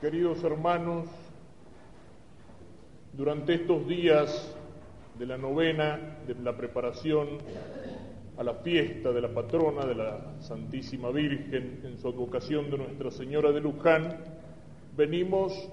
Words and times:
Queridos 0.00 0.44
hermanos, 0.44 1.08
durante 3.14 3.54
estos 3.54 3.84
días 3.88 4.54
de 5.18 5.26
la 5.26 5.36
novena, 5.36 6.18
de 6.24 6.36
la 6.36 6.56
preparación 6.56 7.26
a 8.36 8.44
la 8.44 8.54
fiesta 8.54 9.10
de 9.10 9.20
la 9.20 9.34
patrona 9.34 9.84
de 9.86 9.96
la 9.96 10.36
Santísima 10.38 11.10
Virgen 11.10 11.80
en 11.82 11.98
su 11.98 12.06
advocación 12.06 12.70
de 12.70 12.78
Nuestra 12.78 13.10
Señora 13.10 13.50
de 13.50 13.60
Luján, 13.60 14.18
venimos 14.96 15.68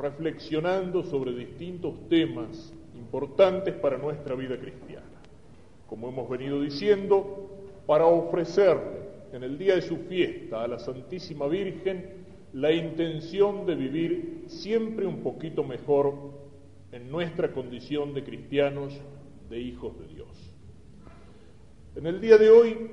reflexionando 0.00 1.04
sobre 1.04 1.32
distintos 1.32 2.08
temas 2.08 2.72
importantes 2.96 3.74
para 3.74 3.96
nuestra 3.96 4.34
vida 4.34 4.58
cristiana. 4.58 5.06
Como 5.86 6.08
hemos 6.08 6.28
venido 6.28 6.60
diciendo, 6.60 7.48
para 7.86 8.06
ofrecerle 8.06 9.02
en 9.32 9.44
el 9.44 9.56
día 9.56 9.76
de 9.76 9.82
su 9.82 9.98
fiesta 9.98 10.64
a 10.64 10.66
la 10.66 10.80
Santísima 10.80 11.46
Virgen 11.46 12.21
la 12.52 12.70
intención 12.72 13.64
de 13.64 13.74
vivir 13.74 14.44
siempre 14.46 15.06
un 15.06 15.22
poquito 15.22 15.64
mejor 15.64 16.14
en 16.92 17.10
nuestra 17.10 17.52
condición 17.52 18.12
de 18.12 18.24
cristianos, 18.24 18.92
de 19.48 19.58
hijos 19.58 19.98
de 19.98 20.06
Dios. 20.08 20.28
En 21.96 22.06
el 22.06 22.20
día 22.20 22.36
de 22.36 22.50
hoy 22.50 22.90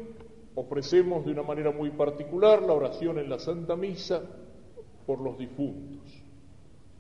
ofrecemos 0.55 1.25
de 1.25 1.31
una 1.31 1.43
manera 1.43 1.71
muy 1.71 1.89
particular 1.89 2.61
la 2.61 2.73
oración 2.73 3.19
en 3.19 3.29
la 3.29 3.39
Santa 3.39 3.75
Misa 3.75 4.21
por 5.05 5.19
los 5.19 5.37
difuntos, 5.37 6.01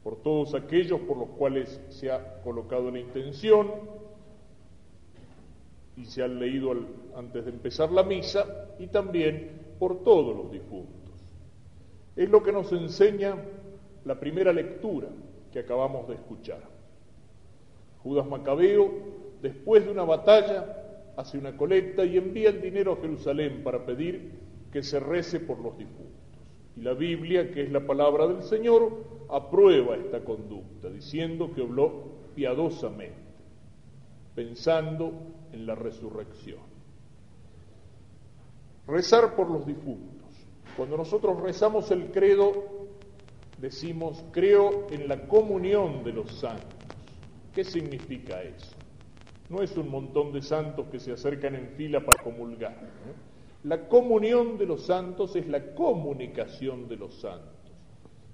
por 0.03 0.21
todos 0.21 0.53
aquellos 0.53 0.99
por 1.01 1.17
los 1.17 1.29
cuales 1.29 1.79
se 1.89 2.11
ha 2.11 2.41
colocado 2.41 2.91
la 2.91 2.99
intención 2.99 3.67
y 5.95 6.05
se 6.05 6.23
han 6.23 6.39
leído 6.39 6.73
antes 7.15 7.45
de 7.45 7.51
empezar 7.51 7.91
la 7.91 8.03
misa 8.03 8.75
y 8.79 8.87
también 8.87 9.75
por 9.77 10.03
todos 10.03 10.35
los 10.35 10.51
difuntos. 10.51 10.98
Es 12.19 12.29
lo 12.29 12.43
que 12.43 12.51
nos 12.51 12.69
enseña 12.73 13.37
la 14.03 14.19
primera 14.19 14.51
lectura 14.51 15.07
que 15.53 15.59
acabamos 15.59 16.05
de 16.09 16.15
escuchar. 16.15 16.59
Judas 18.03 18.27
Macabeo, 18.27 18.91
después 19.41 19.85
de 19.85 19.91
una 19.91 20.03
batalla, 20.03 21.13
hace 21.15 21.37
una 21.37 21.55
colecta 21.55 22.03
y 22.03 22.17
envía 22.17 22.49
el 22.49 22.61
dinero 22.61 22.91
a 22.91 22.97
Jerusalén 22.97 23.63
para 23.63 23.85
pedir 23.85 24.33
que 24.69 24.83
se 24.83 24.99
rece 24.99 25.39
por 25.39 25.59
los 25.59 25.77
difuntos. 25.77 26.07
Y 26.75 26.81
la 26.81 26.93
Biblia, 26.93 27.51
que 27.51 27.63
es 27.63 27.71
la 27.71 27.87
palabra 27.87 28.27
del 28.27 28.43
Señor, 28.43 28.97
aprueba 29.29 29.95
esta 29.95 30.19
conducta, 30.19 30.89
diciendo 30.89 31.53
que 31.55 31.61
habló 31.61 32.03
piadosamente, 32.35 33.15
pensando 34.35 35.13
en 35.53 35.65
la 35.65 35.75
resurrección. 35.75 36.59
Rezar 38.87 39.37
por 39.37 39.49
los 39.49 39.65
difuntos. 39.65 40.18
Cuando 40.79 40.95
nosotros 40.95 41.41
rezamos 41.41 41.91
el 41.91 42.09
credo, 42.09 42.53
decimos, 43.57 44.23
creo 44.31 44.87
en 44.89 45.09
la 45.09 45.27
comunión 45.27 46.05
de 46.05 46.13
los 46.13 46.39
santos. 46.39 46.79
¿Qué 47.53 47.65
significa 47.65 48.41
eso? 48.41 48.77
No 49.49 49.61
es 49.61 49.75
un 49.75 49.89
montón 49.89 50.31
de 50.31 50.41
santos 50.41 50.87
que 50.89 51.01
se 51.01 51.11
acercan 51.11 51.55
en 51.55 51.71
fila 51.71 52.05
para 52.05 52.23
comulgar. 52.23 52.77
La 53.65 53.89
comunión 53.89 54.57
de 54.57 54.67
los 54.67 54.85
santos 54.85 55.35
es 55.35 55.49
la 55.49 55.75
comunicación 55.75 56.87
de 56.87 56.95
los 56.95 57.13
santos. 57.15 57.73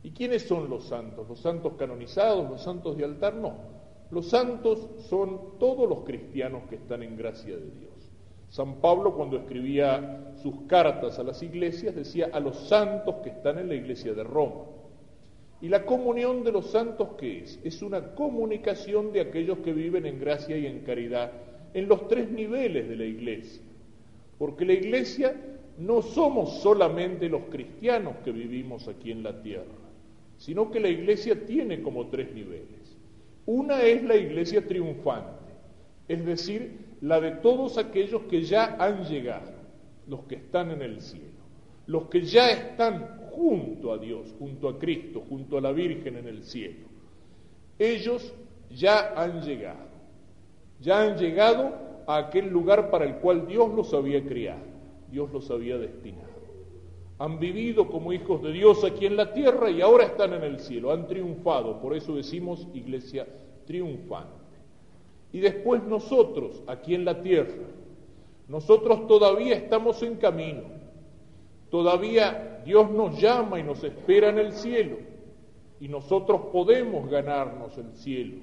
¿Y 0.04 0.12
quiénes 0.12 0.44
son 0.48 0.70
los 0.70 0.88
santos? 0.88 1.28
¿Los 1.28 1.40
santos 1.40 1.74
canonizados? 1.80 2.48
¿Los 2.48 2.62
santos 2.62 2.96
de 2.96 3.06
altar? 3.06 3.34
No. 3.34 3.56
Los 4.12 4.30
santos 4.30 4.88
son 5.10 5.58
todos 5.58 5.90
los 5.90 6.04
cristianos 6.04 6.62
que 6.70 6.76
están 6.76 7.02
en 7.02 7.18
gracia 7.18 7.56
de 7.56 7.72
Dios. 7.72 7.95
San 8.56 8.76
Pablo 8.76 9.14
cuando 9.14 9.36
escribía 9.36 10.32
sus 10.42 10.62
cartas 10.68 11.20
a 11.20 11.24
las 11.24 11.44
iglesias 11.44 11.94
decía 11.94 12.30
a 12.32 12.40
los 12.40 12.56
santos 12.70 13.16
que 13.22 13.28
están 13.28 13.60
en 13.60 13.68
la 13.68 13.76
iglesia 13.76 14.14
de 14.14 14.24
Roma. 14.24 14.62
¿Y 15.62 15.68
la 15.68 15.86
comunión 15.86 16.42
de 16.46 16.54
los 16.54 16.72
santos 16.72 17.10
qué 17.18 17.40
es? 17.40 17.60
Es 17.66 17.82
una 17.82 18.16
comunicación 18.16 19.12
de 19.12 19.20
aquellos 19.20 19.58
que 19.58 19.74
viven 19.74 20.06
en 20.06 20.22
gracia 20.22 20.56
y 20.56 20.68
en 20.68 20.86
caridad 20.86 21.34
en 21.74 21.90
los 21.90 22.08
tres 22.08 22.32
niveles 22.32 22.88
de 22.88 22.96
la 22.96 23.04
iglesia. 23.04 23.62
Porque 24.38 24.64
la 24.64 24.72
iglesia 24.72 25.36
no 25.78 26.02
somos 26.02 26.62
solamente 26.62 27.28
los 27.28 27.42
cristianos 27.52 28.16
que 28.24 28.32
vivimos 28.32 28.88
aquí 28.88 29.12
en 29.12 29.22
la 29.22 29.42
tierra, 29.42 29.66
sino 30.38 30.72
que 30.72 30.80
la 30.80 30.88
iglesia 30.88 31.46
tiene 31.46 31.82
como 31.82 32.08
tres 32.08 32.34
niveles. 32.34 32.96
Una 33.46 33.82
es 33.84 34.02
la 34.02 34.16
iglesia 34.16 34.66
triunfante, 34.66 35.52
es 36.08 36.26
decir, 36.26 36.85
la 37.06 37.22
de 37.22 37.34
todos 37.34 37.78
aquellos 37.78 38.24
que 38.24 38.42
ya 38.42 38.78
han 38.80 39.04
llegado, 39.04 39.52
los 40.08 40.22
que 40.22 40.36
están 40.36 40.72
en 40.72 40.82
el 40.82 41.02
cielo, 41.02 41.38
los 41.86 42.08
que 42.08 42.22
ya 42.24 42.50
están 42.50 43.30
junto 43.30 43.94
a 43.94 44.00
Dios, 44.00 44.34
junto 44.40 44.68
a 44.68 44.80
Cristo, 44.80 45.22
junto 45.30 45.60
a 45.60 45.62
la 45.62 45.72
Virgen 45.72 46.18
en 46.18 46.28
el 46.28 46.42
cielo. 46.42 46.88
Ellos 47.78 48.34
ya 48.72 49.14
han 49.16 49.44
llegado, 49.44 49.86
ya 50.80 51.04
han 51.04 51.18
llegado 51.18 51.76
a 52.08 52.18
aquel 52.18 52.50
lugar 52.50 52.90
para 52.90 53.06
el 53.06 53.18
cual 53.18 53.46
Dios 53.46 53.72
los 53.76 53.94
había 53.94 54.26
creado, 54.26 54.66
Dios 55.12 55.32
los 55.32 55.52
había 55.52 55.78
destinado. 55.78 56.34
Han 57.20 57.38
vivido 57.38 57.88
como 57.88 58.14
hijos 58.14 58.42
de 58.42 58.52
Dios 58.52 58.84
aquí 58.84 59.06
en 59.06 59.16
la 59.16 59.32
tierra 59.32 59.70
y 59.70 59.80
ahora 59.80 60.06
están 60.06 60.34
en 60.34 60.44
el 60.44 60.60
cielo, 60.60 60.92
han 60.92 61.06
triunfado, 61.06 61.80
por 61.80 61.96
eso 61.96 62.16
decimos 62.16 62.68
iglesia 62.74 63.28
triunfante. 63.68 64.45
Y 65.36 65.42
después 65.42 65.84
nosotros, 65.84 66.64
aquí 66.66 66.96
en 66.96 67.04
la 67.04 67.22
tierra, 67.22 67.68
nosotros 68.48 69.06
todavía 69.06 69.58
estamos 69.58 70.02
en 70.02 70.16
camino. 70.16 70.62
Todavía 71.70 72.62
Dios 72.64 72.90
nos 72.90 73.20
llama 73.20 73.60
y 73.60 73.64
nos 73.64 73.84
espera 73.84 74.30
en 74.30 74.40
el 74.40 74.54
cielo. 74.54 74.96
Y 75.82 75.90
nosotros 75.90 76.40
podemos 76.54 77.10
ganarnos 77.10 77.78
el 77.78 77.92
cielo, 77.96 78.38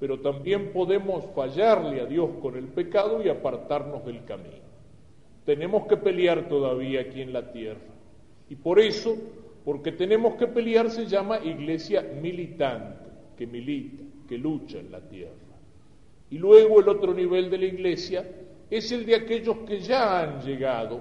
pero 0.00 0.20
también 0.20 0.72
podemos 0.72 1.22
fallarle 1.34 2.00
a 2.00 2.06
Dios 2.06 2.30
con 2.40 2.56
el 2.56 2.68
pecado 2.68 3.22
y 3.22 3.28
apartarnos 3.28 4.06
del 4.06 4.24
camino. 4.24 4.64
Tenemos 5.44 5.86
que 5.86 5.98
pelear 5.98 6.48
todavía 6.48 7.02
aquí 7.02 7.20
en 7.20 7.34
la 7.34 7.52
tierra. 7.52 7.92
Y 8.48 8.56
por 8.56 8.80
eso, 8.80 9.18
porque 9.66 9.92
tenemos 9.92 10.36
que 10.36 10.46
pelear, 10.46 10.88
se 10.88 11.04
llama 11.04 11.40
iglesia 11.44 12.10
militante, 12.22 13.04
que 13.36 13.46
milita, 13.46 14.02
que 14.26 14.38
lucha 14.38 14.78
en 14.78 14.90
la 14.90 15.00
tierra. 15.00 15.47
Y 16.30 16.38
luego 16.38 16.80
el 16.80 16.88
otro 16.88 17.14
nivel 17.14 17.50
de 17.50 17.58
la 17.58 17.66
iglesia 17.66 18.24
es 18.70 18.92
el 18.92 19.06
de 19.06 19.14
aquellos 19.14 19.58
que 19.66 19.80
ya 19.80 20.20
han 20.20 20.42
llegado, 20.42 21.00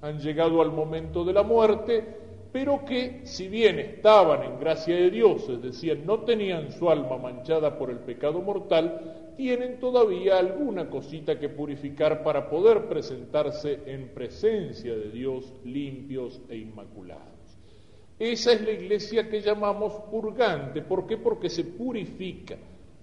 han 0.00 0.18
llegado 0.18 0.60
al 0.60 0.72
momento 0.72 1.24
de 1.24 1.32
la 1.32 1.42
muerte, 1.44 2.04
pero 2.52 2.84
que 2.84 3.22
si 3.24 3.48
bien 3.48 3.78
estaban 3.78 4.42
en 4.42 4.58
gracia 4.58 4.94
de 4.94 5.10
Dios, 5.10 5.48
es 5.48 5.62
decir, 5.62 6.02
no 6.04 6.20
tenían 6.20 6.72
su 6.72 6.90
alma 6.90 7.18
manchada 7.18 7.78
por 7.78 7.90
el 7.90 7.98
pecado 7.98 8.40
mortal, 8.40 9.32
tienen 9.36 9.80
todavía 9.80 10.38
alguna 10.38 10.88
cosita 10.90 11.38
que 11.38 11.48
purificar 11.48 12.22
para 12.22 12.48
poder 12.48 12.86
presentarse 12.86 13.80
en 13.86 14.08
presencia 14.08 14.94
de 14.94 15.10
Dios 15.10 15.52
limpios 15.64 16.40
e 16.48 16.56
inmaculados. 16.56 17.24
Esa 18.18 18.52
es 18.52 18.60
la 18.60 18.70
iglesia 18.70 19.28
que 19.28 19.40
llamamos 19.40 19.92
purgante. 20.10 20.82
¿Por 20.82 21.06
qué? 21.06 21.16
Porque 21.16 21.50
se 21.50 21.64
purifica 21.64 22.56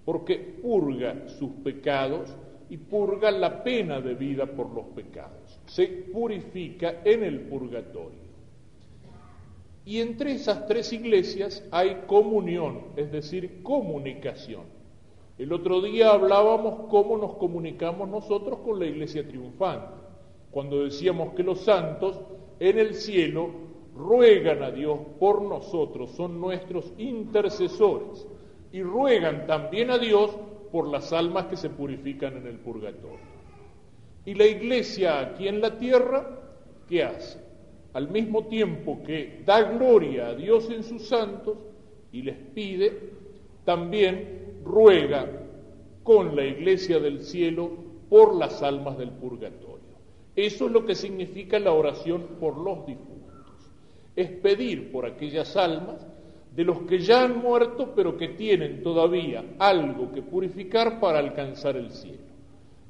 porque 0.06 0.38
purga 0.62 1.28
sus 1.28 1.51
pecados 1.63 2.35
y 2.69 2.78
purga 2.78 3.31
la 3.31 3.63
pena 3.63 4.00
de 4.00 4.16
vida 4.16 4.45
por 4.45 4.73
los 4.73 4.85
pecados. 4.95 5.59
Se 5.66 5.88
purifica 5.88 7.01
en 7.03 7.23
el 7.23 7.41
purgatorio. 7.41 8.22
Y 9.84 10.00
entre 10.00 10.34
esas 10.34 10.67
tres 10.67 10.94
iglesias 10.94 11.67
hay 11.72 12.03
comunión, 12.07 12.84
es 12.95 13.12
decir, 13.12 13.62
comunicación. 13.63 14.63
El 15.38 15.51
otro 15.53 15.81
día 15.81 16.12
hablábamos 16.12 16.88
cómo 16.89 17.18
nos 17.18 17.35
comunicamos 17.35 18.07
nosotros 18.07 18.59
con 18.59 18.79
la 18.79 18.85
iglesia 18.85 19.28
triunfante, 19.28 20.01
cuando 20.51 20.83
decíamos 20.83 21.33
que 21.33 21.44
los 21.44 21.62
santos 21.62 22.19
en 22.59 22.78
el 22.78 22.94
cielo 22.94 23.50
ruegan 23.95 24.62
a 24.62 24.72
Dios 24.72 25.00
por 25.19 25.41
nosotros, 25.41 26.12
son 26.12 26.39
nuestros 26.39 26.94
intercesores 26.98 28.27
y 28.71 28.83
ruegan 28.83 29.45
también 29.47 29.89
a 29.91 29.97
Dios 29.97 30.31
por 30.71 30.88
las 30.88 31.12
almas 31.12 31.45
que 31.45 31.57
se 31.57 31.69
purifican 31.69 32.38
en 32.38 32.47
el 32.47 32.57
purgatorio. 32.59 33.19
Y 34.25 34.33
la 34.33 34.45
iglesia 34.45 35.19
aquí 35.19 35.47
en 35.47 35.62
la 35.62 35.77
tierra, 35.77 36.39
¿qué 36.88 37.03
hace? 37.03 37.39
Al 37.94 38.09
mismo 38.09 38.45
tiempo 38.45 39.01
que 39.03 39.41
da 39.45 39.63
gloria 39.63 40.27
a 40.27 40.35
Dios 40.35 40.69
en 40.69 40.83
sus 40.83 41.07
santos 41.07 41.57
y 42.12 42.21
les 42.21 42.38
pide, 42.38 43.12
también 43.65 44.62
ruega 44.63 45.27
con 46.03 46.35
la 46.35 46.45
iglesia 46.45 47.00
del 47.00 47.21
cielo 47.21 47.71
por 48.09 48.35
las 48.35 48.63
almas 48.63 48.97
del 48.97 49.12
purgatorio. 49.12 49.81
Eso 50.35 50.67
es 50.67 50.71
lo 50.71 50.85
que 50.85 50.95
significa 50.95 51.59
la 51.59 51.74
oración 51.74 52.24
por 52.39 52.57
los 52.57 52.85
difuntos. 52.85 53.71
Es 54.15 54.29
pedir 54.29 54.91
por 54.91 55.06
aquellas 55.06 55.57
almas 55.57 56.06
de 56.51 56.63
los 56.63 56.80
que 56.83 57.00
ya 57.00 57.24
han 57.24 57.39
muerto 57.39 57.94
pero 57.95 58.18
que 58.18 58.30
tienen 58.30 58.83
todavía 58.83 59.44
algo 59.57 60.12
que 60.12 60.21
purificar 60.21 61.00
para 61.00 61.19
alcanzar 61.19 61.77
el 61.77 61.92
cielo. 61.92 62.31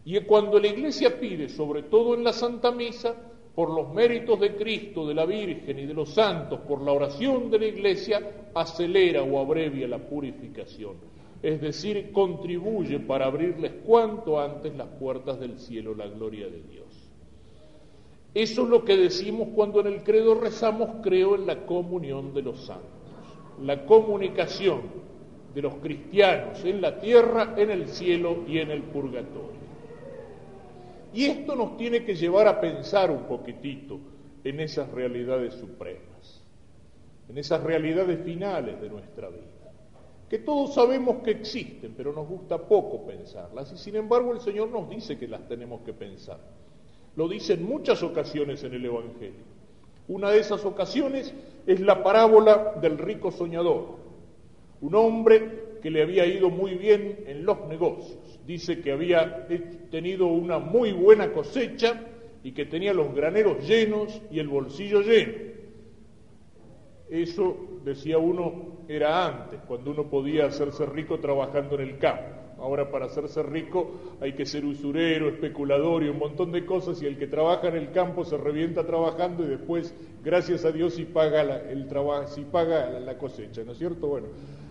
Y 0.03 0.19
cuando 0.21 0.59
la 0.59 0.67
Iglesia 0.67 1.19
pide, 1.19 1.47
sobre 1.47 1.83
todo 1.83 2.15
en 2.15 2.23
la 2.23 2.33
Santa 2.33 2.71
Misa, 2.71 3.15
por 3.53 3.69
los 3.69 3.93
méritos 3.93 4.39
de 4.39 4.55
Cristo, 4.55 5.05
de 5.07 5.13
la 5.13 5.25
Virgen 5.25 5.77
y 5.77 5.85
de 5.85 5.93
los 5.93 6.09
santos, 6.09 6.61
por 6.61 6.81
la 6.81 6.93
oración 6.93 7.51
de 7.51 7.59
la 7.59 7.65
Iglesia, 7.65 8.49
acelera 8.55 9.21
o 9.23 9.39
abrevia 9.39 9.87
la 9.87 9.99
purificación. 9.99 10.95
Es 11.43 11.59
decir, 11.59 12.11
contribuye 12.11 12.99
para 12.99 13.25
abrirles 13.25 13.73
cuanto 13.85 14.39
antes 14.39 14.75
las 14.75 14.87
puertas 14.87 15.39
del 15.39 15.59
cielo, 15.59 15.95
la 15.95 16.07
gloria 16.07 16.47
de 16.47 16.61
Dios. 16.63 17.09
Eso 18.33 18.63
es 18.63 18.69
lo 18.69 18.85
que 18.85 18.95
decimos 18.95 19.49
cuando 19.53 19.81
en 19.81 19.87
el 19.87 20.03
credo 20.03 20.35
rezamos, 20.35 21.01
creo 21.03 21.35
en 21.35 21.45
la 21.47 21.65
comunión 21.65 22.33
de 22.33 22.43
los 22.43 22.65
santos, 22.65 23.00
la 23.61 23.85
comunicación 23.85 24.81
de 25.53 25.61
los 25.61 25.75
cristianos 25.75 26.63
en 26.65 26.81
la 26.81 26.99
tierra, 26.99 27.53
en 27.57 27.69
el 27.69 27.87
cielo 27.87 28.43
y 28.47 28.59
en 28.59 28.71
el 28.71 28.83
purgatorio. 28.83 29.61
Y 31.13 31.25
esto 31.25 31.55
nos 31.55 31.77
tiene 31.77 32.05
que 32.05 32.15
llevar 32.15 32.47
a 32.47 32.61
pensar 32.61 33.11
un 33.11 33.23
poquitito 33.23 33.99
en 34.43 34.59
esas 34.61 34.89
realidades 34.91 35.55
supremas, 35.55 36.41
en 37.29 37.37
esas 37.37 37.61
realidades 37.63 38.23
finales 38.23 38.81
de 38.81 38.89
nuestra 38.89 39.29
vida, 39.29 39.73
que 40.29 40.39
todos 40.39 40.73
sabemos 40.73 41.17
que 41.17 41.31
existen, 41.31 41.93
pero 41.95 42.13
nos 42.13 42.27
gusta 42.27 42.57
poco 42.57 43.05
pensarlas, 43.05 43.73
y 43.73 43.77
sin 43.77 43.97
embargo 43.97 44.31
el 44.31 44.39
Señor 44.39 44.69
nos 44.69 44.89
dice 44.89 45.17
que 45.17 45.27
las 45.27 45.45
tenemos 45.47 45.81
que 45.81 45.93
pensar. 45.93 46.39
Lo 47.17 47.27
dice 47.27 47.53
en 47.53 47.65
muchas 47.65 48.01
ocasiones 48.03 48.63
en 48.63 48.73
el 48.73 48.85
Evangelio. 48.85 49.50
Una 50.11 50.29
de 50.29 50.39
esas 50.39 50.65
ocasiones 50.65 51.33
es 51.65 51.79
la 51.79 52.03
parábola 52.03 52.73
del 52.81 52.97
rico 52.97 53.31
soñador, 53.31 53.95
un 54.81 54.93
hombre 54.93 55.77
que 55.81 55.89
le 55.89 56.01
había 56.01 56.25
ido 56.25 56.49
muy 56.49 56.75
bien 56.75 57.23
en 57.27 57.45
los 57.45 57.65
negocios. 57.69 58.19
Dice 58.45 58.81
que 58.81 58.91
había 58.91 59.47
tenido 59.89 60.27
una 60.27 60.59
muy 60.59 60.91
buena 60.91 61.31
cosecha 61.31 62.07
y 62.43 62.51
que 62.51 62.65
tenía 62.65 62.93
los 62.93 63.15
graneros 63.15 63.65
llenos 63.65 64.21
y 64.29 64.39
el 64.39 64.49
bolsillo 64.49 64.99
lleno. 64.99 65.31
Eso, 67.09 67.79
decía 67.85 68.17
uno, 68.17 68.79
era 68.89 69.25
antes, 69.25 69.61
cuando 69.65 69.91
uno 69.91 70.09
podía 70.09 70.47
hacerse 70.47 70.85
rico 70.87 71.21
trabajando 71.21 71.75
en 71.75 71.87
el 71.87 71.97
campo. 71.97 72.40
Ahora 72.61 72.91
para 72.91 73.07
hacerse 73.07 73.41
rico 73.41 73.91
hay 74.21 74.33
que 74.33 74.45
ser 74.45 74.65
usurero, 74.65 75.29
especulador 75.29 76.03
y 76.03 76.09
un 76.09 76.19
montón 76.19 76.51
de 76.51 76.63
cosas 76.63 77.01
y 77.01 77.07
el 77.07 77.17
que 77.17 77.25
trabaja 77.25 77.69
en 77.69 77.75
el 77.75 77.91
campo 77.91 78.23
se 78.23 78.37
revienta 78.37 78.85
trabajando 78.85 79.43
y 79.43 79.47
después, 79.47 79.95
gracias 80.23 80.63
a 80.63 80.71
Dios, 80.71 80.93
si 80.93 81.05
paga 81.05 81.43
la, 81.43 81.57
el 81.69 81.87
si 82.27 82.41
paga 82.41 82.99
la 82.99 83.17
cosecha, 83.17 83.63
¿no 83.63 83.71
es 83.71 83.79
cierto? 83.79 84.07
Bueno, 84.07 84.27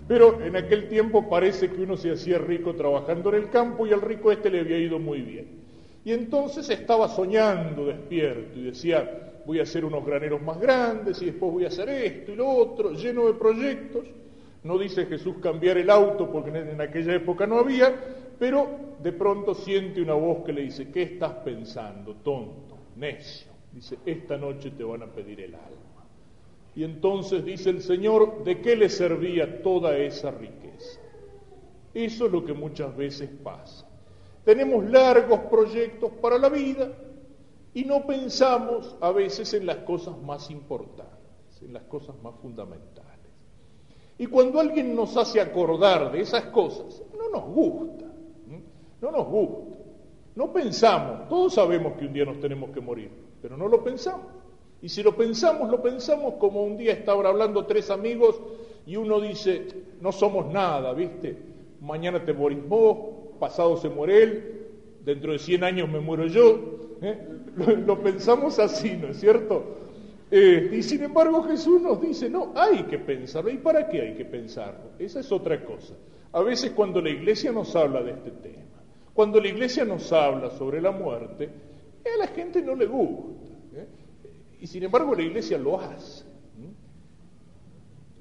pero 0.07 0.41
en 0.41 0.57
aquel 0.57 0.89
tiempo 0.89 1.29
parece 1.29 1.71
que 1.71 1.83
uno 1.83 1.97
se 1.97 2.13
hacía 2.13 2.39
rico 2.39 2.75
trabajando 2.75 3.31
en 3.31 3.43
el 3.43 3.51
campo 3.51 3.87
y 3.87 3.93
al 3.93 4.01
rico 4.01 4.31
este 4.31 4.51
le 4.51 4.61
había 4.61 4.79
ido 4.79 4.99
muy 4.99 5.21
bien. 5.23 5.61
Y 6.05 6.13
entonces 6.13 6.71
estaba 6.71 7.09
soñando 7.09 7.87
despierto 7.87 8.59
y 8.59 8.65
decía, 8.65 9.41
voy 9.47 9.59
a 9.59 9.65
hacer 9.65 9.85
unos 9.85 10.05
graneros 10.07 10.41
más 10.41 10.61
grandes 10.61 11.21
y 11.23 11.27
después 11.27 11.53
voy 11.53 11.65
a 11.65 11.69
hacer 11.69 11.89
esto 11.89 12.33
y 12.33 12.37
lo 12.37 12.49
otro, 12.49 12.93
lleno 12.93 13.27
de 13.27 13.35
proyectos. 13.35 14.05
No 14.63 14.79
dice 14.79 15.07
Jesús 15.07 15.37
cambiar 15.41 15.79
el 15.79 15.89
auto 15.89 16.31
porque 16.31 16.51
en 16.51 16.81
aquella 16.81 17.15
época 17.15 17.47
no 17.47 17.59
había, 17.59 17.95
pero 18.39 18.69
de 19.03 19.13
pronto 19.13 19.55
siente 19.55 20.03
una 20.03 20.15
voz 20.15 20.45
que 20.45 20.53
le 20.53 20.63
dice, 20.63 20.91
¿qué 20.91 21.03
estás 21.03 21.33
pensando, 21.45 22.17
tonto, 22.17 22.77
necio? 22.97 23.51
Dice, 23.73 23.99
esta 24.05 24.37
noche 24.37 24.71
te 24.73 24.85
van 24.85 25.03
a 25.03 25.07
pedir 25.07 25.41
el 25.41 25.55
alma. 25.55 25.91
Y 26.75 26.85
entonces 26.85 27.45
dice 27.45 27.71
el 27.71 27.83
Señor, 27.83 28.45
¿de 28.45 28.61
qué 28.61 28.77
le 28.77 28.89
servía 28.89 29.63
toda 29.63 29.97
esa 29.97 30.31
riqueza? 30.31 31.01
Eso 31.95 32.27
es 32.27 32.33
lo 32.33 32.45
que 32.45 32.53
muchas 32.53 32.97
veces 32.97 33.29
pasa. 33.43 33.87
Tenemos 34.45 34.85
largos 34.85 35.41
proyectos 35.51 36.11
para 36.21 36.39
la 36.39 36.49
vida 36.49 36.93
y 37.75 37.85
no 37.85 38.07
pensamos 38.07 38.97
a 39.01 39.11
veces 39.11 39.53
en 39.55 39.67
las 39.67 39.79
cosas 39.79 40.17
más 40.19 40.51
importantes, 40.51 41.63
en 41.63 41.73
las 41.73 41.85
cosas 41.85 42.17
más 42.23 42.35
fundamentales. 42.41 43.10
Y 44.21 44.27
cuando 44.27 44.61
alguien 44.61 44.95
nos 44.95 45.17
hace 45.17 45.41
acordar 45.41 46.13
de 46.13 46.21
esas 46.21 46.45
cosas, 46.47 47.03
no 47.17 47.31
nos 47.31 47.55
gusta, 47.55 48.05
no 49.01 49.11
nos 49.11 49.27
gusta. 49.27 49.79
No 50.37 50.53
pensamos, 50.53 51.27
todos 51.27 51.55
sabemos 51.55 51.95
que 51.95 52.05
un 52.05 52.13
día 52.13 52.27
nos 52.27 52.39
tenemos 52.39 52.69
que 52.69 52.83
morir, 52.83 53.11
pero 53.41 53.57
no 53.57 53.67
lo 53.67 53.83
pensamos. 53.83 54.27
Y 54.83 54.91
si 54.91 55.03
lo 55.03 55.17
pensamos, 55.17 55.71
lo 55.71 55.81
pensamos 55.81 56.35
como 56.35 56.63
un 56.63 56.77
día 56.77 56.93
estaban 56.93 57.25
hablando 57.25 57.65
tres 57.65 57.89
amigos 57.91 58.39
y 58.85 58.97
uno 58.97 59.23
dice, 59.23 59.67
no 60.03 60.13
somos 60.13 60.53
nada, 60.53 60.93
¿viste? 60.93 61.39
Mañana 61.81 62.23
te 62.23 62.35
morís 62.35 62.63
vos, 62.69 62.99
pasado 63.39 63.79
se 63.79 63.89
muere 63.89 64.23
él, 64.23 64.67
dentro 65.03 65.33
de 65.33 65.39
100 65.39 65.65
años 65.65 65.89
me 65.89 66.01
muero 66.01 66.27
yo. 66.27 66.61
¿eh? 67.01 67.27
Lo, 67.87 68.03
pensamos 68.03 68.59
así, 68.59 68.99
¿no 68.99 69.09
es 69.09 69.19
cierto? 69.19 69.65
Eh, 70.31 70.71
y 70.73 70.83
sin 70.83 71.03
embargo 71.03 71.43
Jesús 71.43 71.83
nos 71.83 72.01
dice, 72.01 72.31
no, 72.31 72.53
hay 72.55 72.85
que 72.85 72.99
pensarlo. 72.99 73.51
¿Y 73.51 73.59
para 73.59 73.89
qué 73.89 74.01
hay 74.01 74.15
que 74.15 74.25
pensarlo? 74.25 74.93
Esa 74.99 75.21
es 75.21 75.33
otra 75.33 75.65
cosa. 75.65 75.95
A 76.33 76.43
veces 76.43 76.71
cuando 76.71 77.01
la 77.01 77.11
iglesia 77.11 77.51
nos 77.51 77.75
habla 77.75 78.03
de 78.03 78.13
este 78.13 78.31
tema, 78.31 78.61
cuando 79.13 79.41
la 79.41 79.49
iglesia 79.49 79.85
nos 79.85 80.13
habla 80.13 80.51
sobre 80.51 80.81
la 80.81 80.93
muerte, 80.93 81.51
a 82.05 82.19
la 82.19 82.29
gente 82.29 82.63
no 82.63 82.75
le 82.75 82.87
gusta. 82.87 83.51
Y 84.61 84.67
sin 84.67 84.83
embargo 84.83 85.15
la 85.15 85.23
iglesia 85.23 85.59
lo 85.59 85.81
hace. 85.81 86.25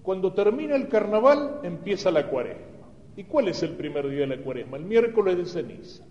Cuando 0.02 0.34
termina 0.34 0.76
el 0.76 0.88
carnaval 0.88 1.60
empieza 1.64 2.10
la 2.10 2.28
cuaresma. 2.28 2.88
¿Y 3.16 3.26
cuál 3.26 3.50
es 3.50 3.62
el 3.64 3.72
primer 3.72 4.10
día 4.10 4.22
de 4.22 4.38
la 4.38 4.42
cuaresma? 4.42 4.78
El 4.78 4.86
miércoles 4.86 5.38
de 5.38 5.46
ceniza. 5.46 6.06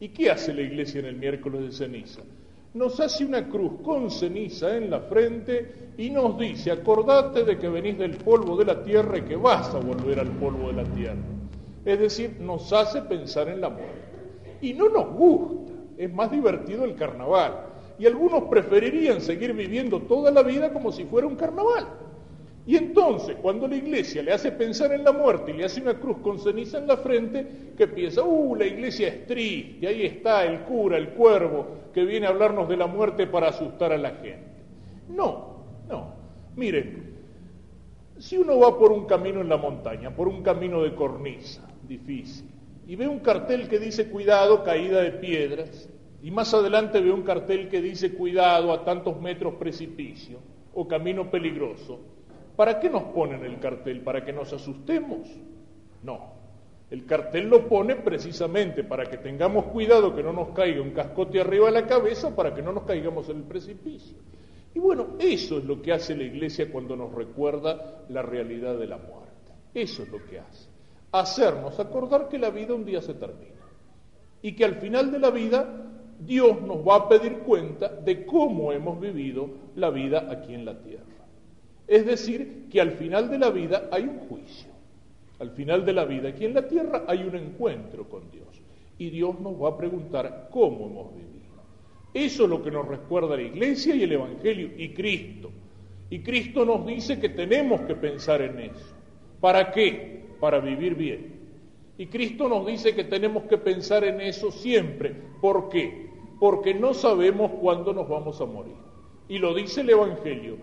¿Y 0.00 0.08
qué 0.08 0.30
hace 0.30 0.52
la 0.52 0.62
iglesia 0.62 1.00
en 1.00 1.06
el 1.06 1.16
miércoles 1.16 1.62
de 1.62 1.72
ceniza? 1.72 2.22
Nos 2.74 3.00
hace 3.00 3.24
una 3.24 3.48
cruz 3.48 3.80
con 3.82 4.10
ceniza 4.10 4.76
en 4.76 4.90
la 4.90 5.00
frente 5.00 5.92
y 5.96 6.10
nos 6.10 6.38
dice, 6.38 6.70
acordate 6.70 7.44
de 7.44 7.58
que 7.58 7.68
venís 7.68 7.98
del 7.98 8.16
polvo 8.16 8.56
de 8.56 8.64
la 8.64 8.82
tierra 8.82 9.18
y 9.18 9.22
que 9.22 9.36
vas 9.36 9.74
a 9.74 9.78
volver 9.78 10.20
al 10.20 10.30
polvo 10.32 10.68
de 10.68 10.74
la 10.74 10.84
tierra. 10.84 11.22
Es 11.84 11.98
decir, 11.98 12.36
nos 12.40 12.72
hace 12.72 13.02
pensar 13.02 13.48
en 13.48 13.60
la 13.60 13.70
muerte. 13.70 14.58
Y 14.60 14.74
no 14.74 14.88
nos 14.88 15.12
gusta, 15.14 15.72
es 15.96 16.12
más 16.12 16.30
divertido 16.30 16.84
el 16.84 16.94
carnaval 16.94 17.68
y 17.98 18.06
algunos 18.06 18.44
preferirían 18.44 19.20
seguir 19.20 19.52
viviendo 19.52 20.00
toda 20.02 20.30
la 20.30 20.42
vida 20.42 20.72
como 20.72 20.92
si 20.92 21.04
fuera 21.04 21.26
un 21.26 21.36
carnaval. 21.36 21.88
Y 22.68 22.76
entonces, 22.76 23.38
cuando 23.40 23.66
la 23.66 23.76
iglesia 23.76 24.22
le 24.22 24.30
hace 24.30 24.52
pensar 24.52 24.92
en 24.92 25.02
la 25.02 25.10
muerte 25.10 25.52
y 25.52 25.54
le 25.54 25.64
hace 25.64 25.80
una 25.80 25.98
cruz 25.98 26.18
con 26.18 26.38
ceniza 26.38 26.76
en 26.76 26.86
la 26.86 26.98
frente, 26.98 27.72
que 27.74 27.88
piensa, 27.88 28.22
uh, 28.22 28.54
la 28.54 28.66
iglesia 28.66 29.08
es 29.08 29.26
triste, 29.26 29.88
ahí 29.88 30.02
está 30.02 30.44
el 30.44 30.64
cura, 30.64 30.98
el 30.98 31.08
cuervo, 31.14 31.66
que 31.94 32.04
viene 32.04 32.26
a 32.26 32.28
hablarnos 32.28 32.68
de 32.68 32.76
la 32.76 32.86
muerte 32.86 33.26
para 33.26 33.48
asustar 33.48 33.94
a 33.94 33.96
la 33.96 34.10
gente. 34.10 34.50
No, 35.08 35.64
no. 35.88 36.12
Miren, 36.56 37.14
si 38.18 38.36
uno 38.36 38.58
va 38.58 38.78
por 38.78 38.92
un 38.92 39.06
camino 39.06 39.40
en 39.40 39.48
la 39.48 39.56
montaña, 39.56 40.14
por 40.14 40.28
un 40.28 40.42
camino 40.42 40.82
de 40.82 40.94
cornisa, 40.94 41.66
difícil, 41.88 42.50
y 42.86 42.96
ve 42.96 43.08
un 43.08 43.20
cartel 43.20 43.66
que 43.68 43.78
dice 43.78 44.10
cuidado, 44.10 44.62
caída 44.62 45.00
de 45.00 45.12
piedras, 45.12 45.88
y 46.22 46.30
más 46.30 46.52
adelante 46.52 47.00
veo 47.00 47.14
un 47.14 47.22
cartel 47.22 47.70
que 47.70 47.80
dice 47.80 48.12
cuidado 48.12 48.74
a 48.74 48.84
tantos 48.84 49.18
metros 49.22 49.54
precipicio 49.54 50.38
o 50.74 50.86
camino 50.86 51.30
peligroso. 51.30 52.17
¿Para 52.58 52.80
qué 52.80 52.90
nos 52.90 53.04
ponen 53.04 53.44
el 53.44 53.60
cartel? 53.60 54.00
¿Para 54.00 54.24
que 54.24 54.32
nos 54.32 54.52
asustemos? 54.52 55.28
No. 56.02 56.32
El 56.90 57.06
cartel 57.06 57.48
lo 57.48 57.68
pone 57.68 57.94
precisamente 57.94 58.82
para 58.82 59.04
que 59.04 59.18
tengamos 59.18 59.66
cuidado 59.66 60.12
que 60.12 60.24
no 60.24 60.32
nos 60.32 60.48
caiga 60.48 60.82
un 60.82 60.90
cascote 60.90 61.40
arriba 61.40 61.66
de 61.66 61.80
la 61.80 61.86
cabeza, 61.86 62.34
para 62.34 62.52
que 62.52 62.60
no 62.60 62.72
nos 62.72 62.82
caigamos 62.82 63.28
en 63.28 63.36
el 63.36 63.42
precipicio. 63.44 64.18
Y 64.74 64.80
bueno, 64.80 65.10
eso 65.20 65.58
es 65.58 65.64
lo 65.66 65.80
que 65.80 65.92
hace 65.92 66.16
la 66.16 66.24
iglesia 66.24 66.68
cuando 66.72 66.96
nos 66.96 67.14
recuerda 67.14 68.02
la 68.08 68.22
realidad 68.22 68.76
de 68.76 68.88
la 68.88 68.98
muerte. 68.98 69.52
Eso 69.72 70.02
es 70.02 70.08
lo 70.08 70.24
que 70.24 70.40
hace. 70.40 70.68
Hacernos 71.12 71.78
acordar 71.78 72.28
que 72.28 72.40
la 72.40 72.50
vida 72.50 72.74
un 72.74 72.84
día 72.84 73.00
se 73.00 73.14
termina. 73.14 73.54
Y 74.42 74.56
que 74.56 74.64
al 74.64 74.74
final 74.74 75.12
de 75.12 75.20
la 75.20 75.30
vida 75.30 75.64
Dios 76.18 76.60
nos 76.62 76.78
va 76.78 76.96
a 76.96 77.08
pedir 77.08 77.38
cuenta 77.38 77.86
de 77.86 78.26
cómo 78.26 78.72
hemos 78.72 78.98
vivido 78.98 79.48
la 79.76 79.90
vida 79.90 80.26
aquí 80.28 80.54
en 80.54 80.64
la 80.64 80.76
tierra. 80.76 81.17
Es 81.88 82.06
decir, 82.06 82.66
que 82.70 82.80
al 82.80 82.92
final 82.92 83.30
de 83.30 83.38
la 83.38 83.50
vida 83.50 83.88
hay 83.90 84.04
un 84.04 84.20
juicio. 84.28 84.70
Al 85.40 85.50
final 85.50 85.84
de 85.84 85.92
la 85.92 86.04
vida 86.04 86.28
aquí 86.28 86.44
en 86.44 86.54
la 86.54 86.68
tierra 86.68 87.04
hay 87.08 87.22
un 87.22 87.34
encuentro 87.34 88.08
con 88.08 88.30
Dios. 88.30 88.46
Y 88.98 89.10
Dios 89.10 89.40
nos 89.40 89.60
va 89.60 89.70
a 89.70 89.76
preguntar 89.76 90.48
cómo 90.52 90.86
hemos 90.86 91.14
vivido. 91.14 91.38
Eso 92.14 92.44
es 92.44 92.50
lo 92.50 92.62
que 92.62 92.70
nos 92.70 92.86
recuerda 92.86 93.36
la 93.36 93.42
iglesia 93.42 93.94
y 93.94 94.02
el 94.02 94.12
Evangelio 94.12 94.70
y 94.76 94.90
Cristo. 94.90 95.50
Y 96.10 96.20
Cristo 96.20 96.64
nos 96.64 96.86
dice 96.86 97.18
que 97.18 97.30
tenemos 97.30 97.80
que 97.82 97.94
pensar 97.94 98.42
en 98.42 98.58
eso. 98.60 98.94
¿Para 99.40 99.72
qué? 99.72 100.26
Para 100.40 100.60
vivir 100.60 100.94
bien. 100.94 101.38
Y 101.96 102.06
Cristo 102.06 102.48
nos 102.48 102.66
dice 102.66 102.94
que 102.94 103.04
tenemos 103.04 103.44
que 103.44 103.58
pensar 103.58 104.04
en 104.04 104.20
eso 104.20 104.50
siempre. 104.50 105.14
¿Por 105.40 105.68
qué? 105.68 106.08
porque 106.38 106.74
no 106.74 106.94
sabemos 106.94 107.52
cuándo 107.60 107.92
nos 107.92 108.08
vamos 108.08 108.40
a 108.40 108.46
morir. 108.46 108.76
Y 109.28 109.38
lo 109.38 109.54
dice 109.54 109.82
el 109.82 109.90
Evangelio, 109.90 110.56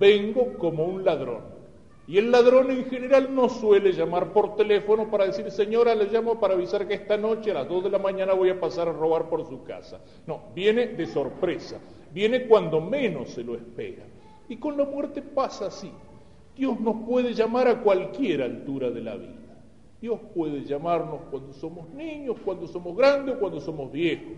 vengo 0.00 0.54
como 0.58 0.84
un 0.84 1.04
ladrón. 1.04 1.60
Y 2.08 2.18
el 2.18 2.32
ladrón 2.32 2.72
en 2.72 2.86
general 2.86 3.32
no 3.32 3.48
suele 3.48 3.92
llamar 3.92 4.32
por 4.32 4.56
teléfono 4.56 5.08
para 5.08 5.26
decir, 5.26 5.48
señora, 5.52 5.94
le 5.94 6.06
llamo 6.06 6.40
para 6.40 6.54
avisar 6.54 6.88
que 6.88 6.94
esta 6.94 7.16
noche 7.16 7.52
a 7.52 7.54
las 7.54 7.68
2 7.68 7.84
de 7.84 7.90
la 7.90 8.00
mañana 8.00 8.34
voy 8.34 8.50
a 8.50 8.58
pasar 8.58 8.88
a 8.88 8.92
robar 8.92 9.28
por 9.28 9.46
su 9.46 9.62
casa. 9.62 10.00
No, 10.26 10.46
viene 10.52 10.88
de 10.88 11.06
sorpresa. 11.06 11.78
viene 12.12 12.48
cuando 12.48 12.80
menos 12.80 13.30
se 13.30 13.44
lo 13.44 13.54
espera. 13.54 14.02
Y 14.48 14.56
con 14.56 14.76
la 14.76 14.84
muerte 14.84 15.22
pasa 15.22 15.66
así. 15.66 15.92
Dios 16.56 16.80
nos 16.80 17.06
puede 17.06 17.32
llamar 17.32 17.68
a 17.68 17.80
cualquier 17.80 18.42
altura 18.42 18.90
de 18.90 19.00
la 19.02 19.14
vida. 19.14 19.62
Dios 20.00 20.18
puede 20.34 20.64
llamarnos 20.64 21.20
cuando 21.30 21.52
somos 21.52 21.88
niños, 21.90 22.38
cuando 22.44 22.66
somos 22.66 22.96
grandes 22.96 23.36
o 23.36 23.38
cuando 23.38 23.60
somos 23.60 23.92
viejos. 23.92 24.32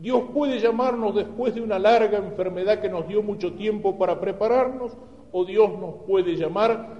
Dios 0.00 0.30
puede 0.32 0.58
llamarnos 0.58 1.14
después 1.14 1.54
de 1.54 1.60
una 1.60 1.78
larga 1.78 2.16
enfermedad 2.16 2.80
que 2.80 2.88
nos 2.88 3.06
dio 3.06 3.22
mucho 3.22 3.52
tiempo 3.52 3.98
para 3.98 4.18
prepararnos, 4.18 4.96
o 5.30 5.44
Dios 5.44 5.78
nos 5.78 6.06
puede 6.06 6.36
llamar 6.36 6.96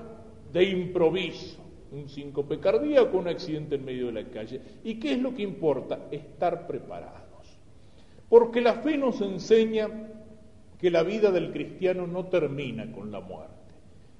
de 0.52 0.64
improviso, 0.64 1.58
un 1.92 2.10
síncope 2.10 2.60
cardíaco, 2.60 3.16
un 3.16 3.28
accidente 3.28 3.76
en 3.76 3.86
medio 3.86 4.06
de 4.06 4.12
la 4.12 4.28
calle. 4.28 4.60
¿Y 4.84 5.00
qué 5.00 5.12
es 5.12 5.18
lo 5.18 5.34
que 5.34 5.42
importa? 5.42 6.08
Estar 6.10 6.66
preparados. 6.66 7.58
Porque 8.28 8.60
la 8.60 8.74
fe 8.74 8.98
nos 8.98 9.20
enseña 9.22 9.88
que 10.78 10.90
la 10.90 11.02
vida 11.02 11.30
del 11.30 11.52
cristiano 11.52 12.06
no 12.06 12.26
termina 12.26 12.92
con 12.92 13.10
la 13.10 13.20
muerte, 13.20 13.74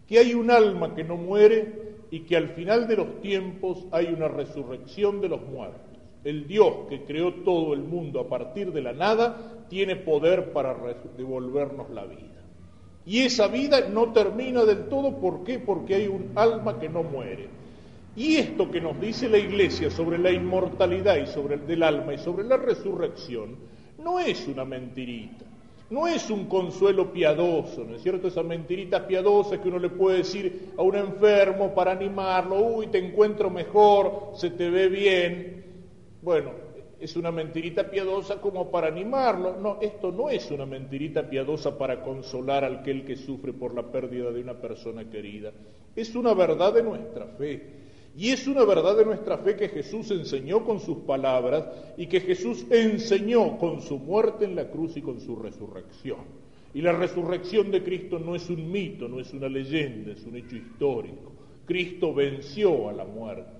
que 0.07 0.19
hay 0.19 0.33
un 0.33 0.51
alma 0.51 0.95
que 0.95 1.05
no 1.05 1.17
muere 1.17 1.97
y 2.11 2.21
que 2.21 2.37
al 2.37 2.49
final 2.51 2.89
de 2.89 2.97
los 2.97 3.21
tiempos 3.21 3.87
hay 3.93 4.07
una 4.07 4.29
resurrección 4.29 5.21
de 5.21 5.29
los 5.29 5.43
muertos. 5.43 5.90
El 6.25 6.47
Dios 6.47 6.89
que 6.89 7.05
creó 7.05 7.33
todo 7.45 7.73
el 7.73 7.81
mundo 7.81 8.21
a 8.21 8.29
partir 8.29 8.73
de 8.73 8.83
la 8.83 8.93
nada 8.93 9.65
tiene 9.69 9.97
poder 9.97 10.53
para 10.53 10.77
devolvernos 11.17 11.91
la 11.91 12.05
vida. 12.05 12.41
Y 13.07 13.21
esa 13.21 13.49
vida 13.49 13.89
no 13.89 14.13
termina 14.13 14.65
del 14.65 14.89
todo, 14.89 15.19
¿por 15.19 15.43
qué? 15.45 15.59
Porque 15.59 15.95
hay 15.95 16.07
un 16.07 16.33
alma 16.35 16.79
que 16.79 16.89
no 16.89 17.03
muere. 17.03 17.49
Y 18.17 18.37
esto 18.37 18.71
que 18.71 18.81
nos 18.81 19.01
dice 19.01 19.29
la 19.29 19.39
Iglesia 19.39 19.91
sobre 19.91 20.19
la 20.19 20.31
inmortalidad 20.31 21.17
y 21.17 21.27
sobre 21.27 21.55
el 21.55 21.67
del 21.67 21.83
alma 21.83 22.13
y 22.13 22.19
sobre 22.19 22.45
la 22.45 22.57
resurrección, 22.57 23.57
no 24.03 24.19
es 24.19 24.47
una 24.49 24.65
mentirita, 24.65 25.45
no 25.91 26.07
es 26.07 26.29
un 26.29 26.47
consuelo 26.47 27.13
piadoso, 27.13 27.85
¿no 27.85 27.97
es 27.97 28.03
cierto? 28.03 28.29
Esas 28.29 28.45
mentiritas 28.45 29.03
piadosas 29.03 29.61
que 29.61 29.69
uno 29.69 29.79
le 29.79 29.91
puede 29.91 30.19
decir 30.19 30.73
a 30.77 30.83
un 30.83 30.97
enfermo 30.97 31.75
para 31.75 31.93
animarlo, 31.93 32.61
uy, 32.61 32.89
te 32.89 32.99
encuentro 32.99 33.49
mejor, 33.49 34.33
se 34.35 34.51
te 34.51 34.69
ve 34.69 34.89
bien. 34.89 35.70
Bueno, 36.23 36.53
es 37.01 37.17
una 37.17 37.33
mentirita 37.33 37.91
piadosa 37.91 38.41
como 38.41 38.71
para 38.71 38.89
animarlo. 38.89 39.57
No, 39.57 39.79
esto 39.81 40.13
no 40.13 40.29
es 40.29 40.51
una 40.51 40.67
mentirita 40.67 41.29
piadosa 41.29 41.79
para 41.79 42.03
consolar 42.03 42.63
al 42.65 42.81
aquel 42.81 43.05
que 43.05 43.17
sufre 43.17 43.55
por 43.55 43.75
la 43.75 43.91
pérdida 43.91 44.31
de 44.31 44.43
una 44.43 44.61
persona 44.61 45.09
querida. 45.09 45.53
Es 45.97 46.15
una 46.15 46.35
verdad 46.35 46.75
de 46.75 46.83
nuestra 46.83 47.27
fe. 47.27 47.81
Y 48.17 48.31
es 48.31 48.47
una 48.47 48.65
verdad 48.65 48.97
de 48.97 49.05
nuestra 49.05 49.39
fe 49.39 49.57
que 49.57 49.69
Jesús 49.69 50.11
enseñó 50.11 50.65
con 50.65 50.81
sus 50.81 50.99
palabras 50.99 51.65
y 51.97 52.07
que 52.07 52.21
Jesús 52.21 52.67
enseñó 52.71 53.57
con 53.57 53.81
su 53.81 53.99
muerte 53.99 54.45
en 54.45 54.57
la 54.57 54.69
cruz 54.69 54.97
y 54.97 55.03
con 55.03 55.21
su 55.21 55.37
resurrección. 55.37 56.19
Y 56.75 56.83
la 56.83 56.93
resurrección 56.93 57.71
de 57.71 57.83
Cristo 57.83 58.19
no 58.19 58.35
es 58.35 58.51
un 58.51 58.71
mito, 58.71 59.09
no 59.09 59.21
es 59.21 59.33
una 59.33 59.49
leyenda, 59.49 60.13
es 60.13 60.25
un 60.25 60.37
hecho 60.37 60.57
histórico. 60.57 61.33
Cristo 61.65 62.13
venció 62.13 62.89
a 62.89 62.93
la 62.93 63.05
muerte. 63.05 63.60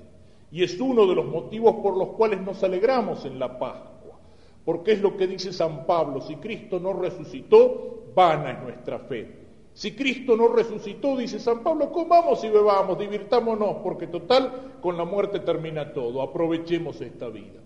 Y 0.53 0.65
es 0.65 0.81
uno 0.81 1.07
de 1.07 1.15
los 1.15 1.27
motivos 1.27 1.77
por 1.77 1.97
los 1.97 2.09
cuales 2.09 2.41
nos 2.41 2.63
alegramos 2.65 3.25
en 3.25 3.39
la 3.39 3.59
Pascua, 3.59 4.19
porque 4.65 4.93
es 4.93 5.01
lo 5.01 5.17
que 5.17 5.27
dice 5.27 5.53
San 5.53 5.87
Pablo, 5.87 6.21
si 6.21 6.37
Cristo 6.37 6.81
no 6.81 6.93
resucitó, 6.93 8.05
vana 8.15 8.53
es 8.53 8.63
nuestra 8.63 8.99
fe. 8.99 9.41
Si 9.73 9.93
Cristo 9.93 10.37
no 10.37 10.49
resucitó, 10.49 11.17
dice 11.17 11.39
San 11.39 11.63
Pablo, 11.63 11.93
comamos 11.93 12.43
y 12.43 12.49
bebamos, 12.49 12.99
divirtámonos, 12.99 13.77
porque 13.83 14.09
total, 14.09 14.79
con 14.81 14.97
la 14.97 15.05
muerte 15.05 15.41
termina 15.41 15.93
todo, 15.93 16.21
aprovechemos 16.23 17.01
esta 17.01 17.29
vida. 17.29 17.61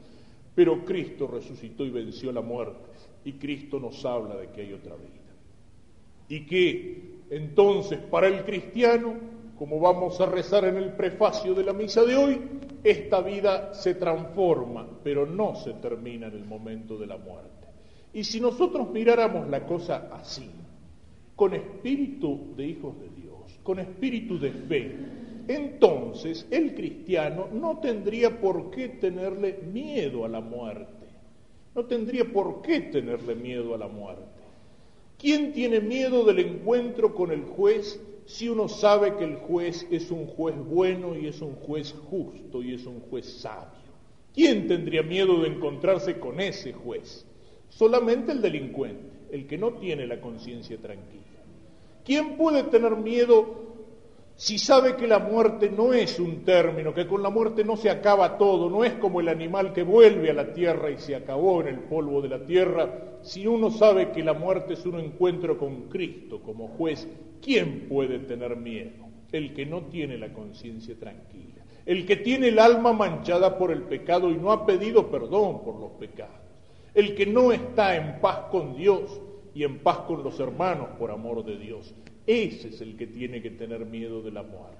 Pero 0.54 0.84
Cristo 0.84 1.26
resucitó 1.26 1.84
y 1.84 1.90
venció 1.90 2.30
la 2.30 2.42
muerte, 2.42 2.90
y 3.24 3.32
Cristo 3.32 3.80
nos 3.80 4.04
habla 4.04 4.36
de 4.36 4.50
que 4.50 4.60
hay 4.60 4.72
otra 4.74 4.94
vida. 4.94 5.10
Y 6.28 6.46
que 6.46 7.14
entonces 7.30 7.98
para 7.98 8.28
el 8.28 8.44
cristiano 8.44 9.14
como 9.58 9.78
vamos 9.78 10.20
a 10.20 10.26
rezar 10.26 10.64
en 10.64 10.76
el 10.76 10.92
prefacio 10.92 11.54
de 11.54 11.64
la 11.64 11.72
misa 11.72 12.04
de 12.04 12.16
hoy, 12.16 12.40
esta 12.82 13.20
vida 13.20 13.72
se 13.72 13.94
transforma, 13.94 14.86
pero 15.02 15.26
no 15.26 15.54
se 15.54 15.74
termina 15.74 16.26
en 16.26 16.34
el 16.34 16.44
momento 16.44 16.98
de 16.98 17.06
la 17.06 17.16
muerte. 17.16 17.68
Y 18.12 18.24
si 18.24 18.40
nosotros 18.40 18.90
miráramos 18.90 19.48
la 19.48 19.66
cosa 19.66 20.08
así, 20.12 20.50
con 21.36 21.54
espíritu 21.54 22.54
de 22.56 22.66
hijos 22.66 22.98
de 23.00 23.08
Dios, 23.08 23.58
con 23.62 23.78
espíritu 23.78 24.38
de 24.38 24.50
fe, 24.52 24.96
entonces 25.48 26.46
el 26.50 26.74
cristiano 26.74 27.48
no 27.52 27.78
tendría 27.78 28.40
por 28.40 28.70
qué 28.70 28.88
tenerle 28.88 29.60
miedo 29.72 30.24
a 30.24 30.28
la 30.28 30.40
muerte, 30.40 31.06
no 31.74 31.84
tendría 31.86 32.24
por 32.24 32.62
qué 32.62 32.80
tenerle 32.80 33.34
miedo 33.34 33.74
a 33.74 33.78
la 33.78 33.88
muerte. 33.88 34.22
¿Quién 35.18 35.52
tiene 35.52 35.80
miedo 35.80 36.24
del 36.24 36.40
encuentro 36.40 37.14
con 37.14 37.30
el 37.30 37.42
juez 37.42 38.00
si 38.26 38.48
uno 38.48 38.68
sabe 38.68 39.16
que 39.16 39.24
el 39.24 39.36
juez 39.36 39.86
es 39.90 40.10
un 40.10 40.26
juez 40.26 40.56
bueno 40.56 41.16
y 41.16 41.26
es 41.26 41.40
un 41.40 41.54
juez 41.54 41.94
justo 42.08 42.62
y 42.62 42.74
es 42.74 42.86
un 42.86 43.00
juez 43.00 43.26
sabio? 43.26 43.84
¿Quién 44.34 44.66
tendría 44.66 45.02
miedo 45.02 45.42
de 45.42 45.48
encontrarse 45.48 46.18
con 46.18 46.40
ese 46.40 46.72
juez? 46.72 47.26
Solamente 47.68 48.32
el 48.32 48.42
delincuente, 48.42 49.12
el 49.30 49.46
que 49.46 49.58
no 49.58 49.74
tiene 49.74 50.06
la 50.06 50.20
conciencia 50.20 50.76
tranquila. 50.78 51.22
¿Quién 52.04 52.36
puede 52.36 52.64
tener 52.64 52.96
miedo 52.96 53.63
si 54.36 54.58
sabe 54.58 54.96
que 54.96 55.06
la 55.06 55.20
muerte 55.20 55.70
no 55.70 55.92
es 55.92 56.18
un 56.18 56.44
término, 56.44 56.92
que 56.92 57.06
con 57.06 57.22
la 57.22 57.30
muerte 57.30 57.62
no 57.62 57.76
se 57.76 57.88
acaba 57.88 58.36
todo, 58.36 58.68
no 58.68 58.84
es 58.84 58.94
como 58.94 59.20
el 59.20 59.28
animal 59.28 59.72
que 59.72 59.84
vuelve 59.84 60.30
a 60.30 60.34
la 60.34 60.52
tierra 60.52 60.90
y 60.90 60.98
se 60.98 61.14
acabó 61.14 61.60
en 61.60 61.68
el 61.68 61.78
polvo 61.80 62.20
de 62.20 62.28
la 62.28 62.44
tierra, 62.44 63.18
si 63.22 63.46
uno 63.46 63.70
sabe 63.70 64.10
que 64.10 64.24
la 64.24 64.34
muerte 64.34 64.74
es 64.74 64.84
un 64.86 64.98
encuentro 64.98 65.56
con 65.56 65.82
Cristo 65.88 66.42
como 66.42 66.68
juez, 66.68 67.08
¿quién 67.40 67.88
puede 67.88 68.18
tener 68.18 68.56
miedo? 68.56 69.04
El 69.30 69.54
que 69.54 69.66
no 69.66 69.82
tiene 69.82 70.18
la 70.18 70.32
conciencia 70.32 70.96
tranquila, 70.98 71.64
el 71.86 72.04
que 72.04 72.16
tiene 72.16 72.48
el 72.48 72.58
alma 72.58 72.92
manchada 72.92 73.56
por 73.56 73.70
el 73.70 73.82
pecado 73.82 74.30
y 74.30 74.36
no 74.36 74.50
ha 74.50 74.66
pedido 74.66 75.10
perdón 75.10 75.62
por 75.62 75.78
los 75.78 75.92
pecados, 75.92 76.34
el 76.92 77.14
que 77.14 77.26
no 77.26 77.52
está 77.52 77.94
en 77.96 78.20
paz 78.20 78.50
con 78.50 78.76
Dios 78.76 79.20
y 79.54 79.62
en 79.62 79.78
paz 79.78 79.98
con 80.00 80.24
los 80.24 80.40
hermanos 80.40 80.88
por 80.98 81.12
amor 81.12 81.44
de 81.44 81.56
Dios. 81.56 81.94
Ese 82.26 82.68
es 82.68 82.80
el 82.80 82.96
que 82.96 83.06
tiene 83.06 83.42
que 83.42 83.50
tener 83.50 83.84
miedo 83.84 84.22
de 84.22 84.30
la 84.30 84.42
muerte, 84.42 84.78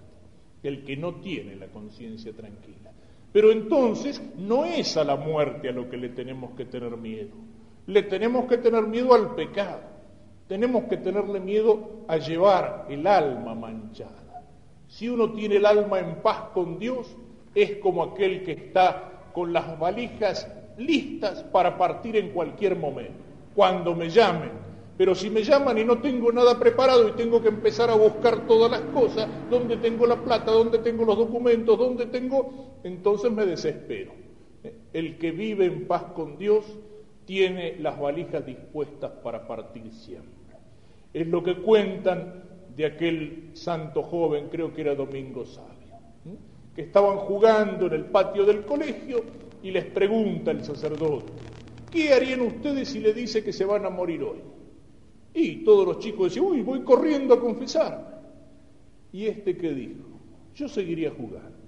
el 0.63 0.85
que 0.85 0.97
no 0.97 1.17
tiene 1.17 1.57
la 1.57 1.67
conciencia 1.67 2.33
tranquila. 2.33 2.91
Pero 3.33 3.51
entonces 3.51 4.23
no 4.37 4.65
es 4.65 4.97
a 4.97 5.05
la 5.05 5.17
muerte 5.17 5.69
a 5.69 5.73
lo 5.73 5.91
que 5.91 5.97
le 5.97 6.11
tenemos 6.11 6.53
que 6.53 6.65
tener 6.65 6.97
miedo. 6.97 7.35
Le 7.87 8.03
tenemos 8.05 8.47
que 8.47 8.59
tener 8.59 8.87
miedo 8.87 9.13
al 9.13 9.35
pecado. 9.35 9.83
Tenemos 10.47 10.85
que 10.85 10.97
tenerle 10.97 11.41
miedo 11.41 12.05
a 12.07 12.17
llevar 12.17 12.87
el 12.89 13.07
alma 13.07 13.55
manchada. 13.55 14.45
Si 14.89 15.09
uno 15.09 15.33
tiene 15.33 15.57
el 15.57 15.67
alma 15.67 15.99
en 15.99 16.23
paz 16.23 16.51
con 16.55 16.79
Dios, 16.79 17.17
es 17.55 17.77
como 17.79 18.03
aquel 18.03 18.45
que 18.45 18.53
está 18.53 19.31
con 19.33 19.53
las 19.53 19.79
valijas 19.79 20.49
listas 20.79 21.43
para 21.43 21.77
partir 21.77 22.17
en 22.17 22.31
cualquier 22.31 22.77
momento, 22.77 23.19
cuando 23.55 23.95
me 23.95 24.09
llamen 24.09 24.51
pero 24.97 25.15
si 25.15 25.29
me 25.29 25.43
llaman 25.43 25.77
y 25.79 25.85
no 25.85 25.99
tengo 25.99 26.31
nada 26.31 26.59
preparado 26.59 27.09
y 27.09 27.13
tengo 27.13 27.43
que 27.43 27.49
empezar 27.49 27.91
a 27.91 27.95
buscar 27.95 28.47
todas 28.47 28.71
las 28.71 28.81
cosas, 28.93 29.29
dónde 29.51 29.77
tengo 29.79 30.07
la 30.07 30.23
plata, 30.23 30.53
dónde 30.53 30.79
tengo 30.79 31.05
los 31.05 31.19
documentos, 31.19 31.77
dónde 31.77 32.07
tengo, 32.07 32.79
entonces 32.85 33.33
me 33.33 33.45
desespero. 33.45 34.13
El 34.93 35.19
que 35.19 35.33
vive 35.33 35.67
en 35.67 35.87
paz 35.89 36.05
con 36.15 36.39
Dios 36.39 36.65
tiene 37.25 37.77
las 37.81 37.99
valijas 37.99 38.47
dispuestas 38.47 39.11
para 39.23 39.47
partir 39.49 39.93
siempre. 39.93 40.31
Es 41.13 41.27
lo 41.27 41.43
que 41.43 41.57
cuentan 41.57 42.45
de 42.77 42.87
aquel 42.87 43.51
santo 43.55 44.03
joven, 44.03 44.49
creo 44.49 44.73
que 44.73 44.83
era 44.83 44.95
Domingo 44.95 45.45
Sabio, 45.45 45.99
que 46.75 46.83
estaban 46.83 47.19
jugando 47.19 47.87
en 47.87 47.95
el 47.95 48.05
patio 48.07 48.45
del 48.45 48.65
colegio 48.65 49.25
y 49.63 49.71
les 49.71 49.87
pregunta 49.87 50.53
el 50.53 50.65
sacerdote, 50.65 51.33
¿qué 51.91 52.13
harían 52.13 52.43
ustedes 52.43 52.89
si 52.89 53.01
le 53.01 53.13
dice 53.13 53.43
que 53.43 53.53
se 53.53 53.65
van 53.65 53.87
a 53.87 53.91
morir 53.91 54.23
hoy? 54.23 54.53
Y 55.35 55.64
todos 55.64 55.87
los 55.87 55.99
chicos 55.99 56.29
decían, 56.29 56.47
uy, 56.47 56.62
voy 56.62 56.83
corriendo 56.83 57.35
a 57.35 57.41
confesarme. 57.41 58.14
¿Y 59.12 59.26
este 59.26 59.57
qué 59.57 59.75
dijo? 59.75 60.05
Yo 60.55 60.69
seguiría 60.69 61.11
jugando. 61.11 61.59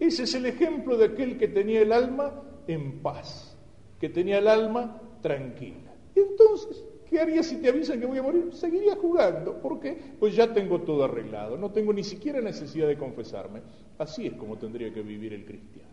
Ese 0.00 0.24
es 0.24 0.34
el 0.34 0.46
ejemplo 0.46 0.96
de 0.96 1.06
aquel 1.06 1.38
que 1.38 1.48
tenía 1.48 1.82
el 1.82 1.92
alma 1.92 2.42
en 2.66 3.00
paz, 3.00 3.56
que 4.00 4.08
tenía 4.08 4.38
el 4.38 4.48
alma 4.48 5.00
tranquila. 5.20 5.94
Entonces, 6.14 6.84
¿qué 7.08 7.20
haría 7.20 7.42
si 7.42 7.56
te 7.56 7.68
avisan 7.68 8.00
que 8.00 8.06
voy 8.06 8.18
a 8.18 8.22
morir? 8.22 8.48
Seguiría 8.52 8.96
jugando. 8.96 9.60
¿Por 9.60 9.78
qué? 9.78 9.96
Pues 10.18 10.34
ya 10.34 10.52
tengo 10.52 10.80
todo 10.80 11.04
arreglado, 11.04 11.56
no 11.56 11.70
tengo 11.70 11.92
ni 11.92 12.02
siquiera 12.02 12.40
necesidad 12.40 12.88
de 12.88 12.96
confesarme. 12.96 13.60
Así 13.98 14.26
es 14.26 14.34
como 14.34 14.56
tendría 14.56 14.92
que 14.92 15.02
vivir 15.02 15.32
el 15.34 15.44
cristiano. 15.44 15.88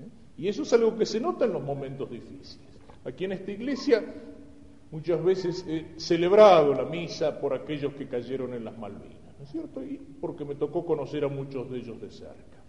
¿eh? 0.00 0.08
Y 0.36 0.48
eso 0.48 0.62
es 0.62 0.72
algo 0.72 0.96
que 0.96 1.06
se 1.06 1.20
nota 1.20 1.44
en 1.44 1.52
los 1.52 1.62
momentos 1.62 2.10
difíciles. 2.10 2.58
Aquí 3.04 3.24
en 3.24 3.32
esta 3.32 3.50
iglesia 3.50 4.04
muchas 4.92 5.24
veces 5.24 5.66
he 5.66 5.98
celebrado 5.98 6.74
la 6.74 6.84
misa 6.84 7.40
por 7.40 7.54
aquellos 7.54 7.94
que 7.94 8.06
cayeron 8.06 8.54
en 8.54 8.64
las 8.64 8.78
Malvinas, 8.78 9.36
¿no 9.38 9.44
es 9.44 9.50
cierto? 9.50 9.82
Y 9.82 9.98
porque 10.20 10.44
me 10.44 10.54
tocó 10.54 10.84
conocer 10.86 11.24
a 11.24 11.28
muchos 11.28 11.68
de 11.70 11.78
ellos 11.78 12.00
de 12.00 12.10
cerca. 12.10 12.62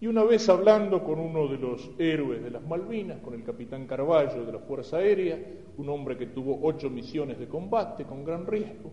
Y 0.00 0.08
una 0.08 0.24
vez 0.24 0.48
hablando 0.48 1.02
con 1.02 1.18
uno 1.18 1.46
de 1.48 1.56
los 1.56 1.90
héroes 1.98 2.42
de 2.42 2.50
las 2.50 2.62
Malvinas, 2.66 3.20
con 3.20 3.34
el 3.34 3.44
capitán 3.44 3.86
Carballo 3.86 4.44
de 4.44 4.52
la 4.52 4.58
Fuerza 4.58 4.98
Aérea, 4.98 5.38
un 5.78 5.88
hombre 5.88 6.18
que 6.18 6.26
tuvo 6.26 6.58
ocho 6.62 6.90
misiones 6.90 7.38
de 7.38 7.48
combate 7.48 8.04
con 8.04 8.24
gran 8.24 8.46
riesgo, 8.46 8.90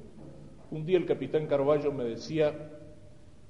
un 0.69 0.85
día 0.85 0.97
el 0.97 1.05
capitán 1.05 1.47
Carballo 1.47 1.91
me 1.91 2.03
decía, 2.03 2.53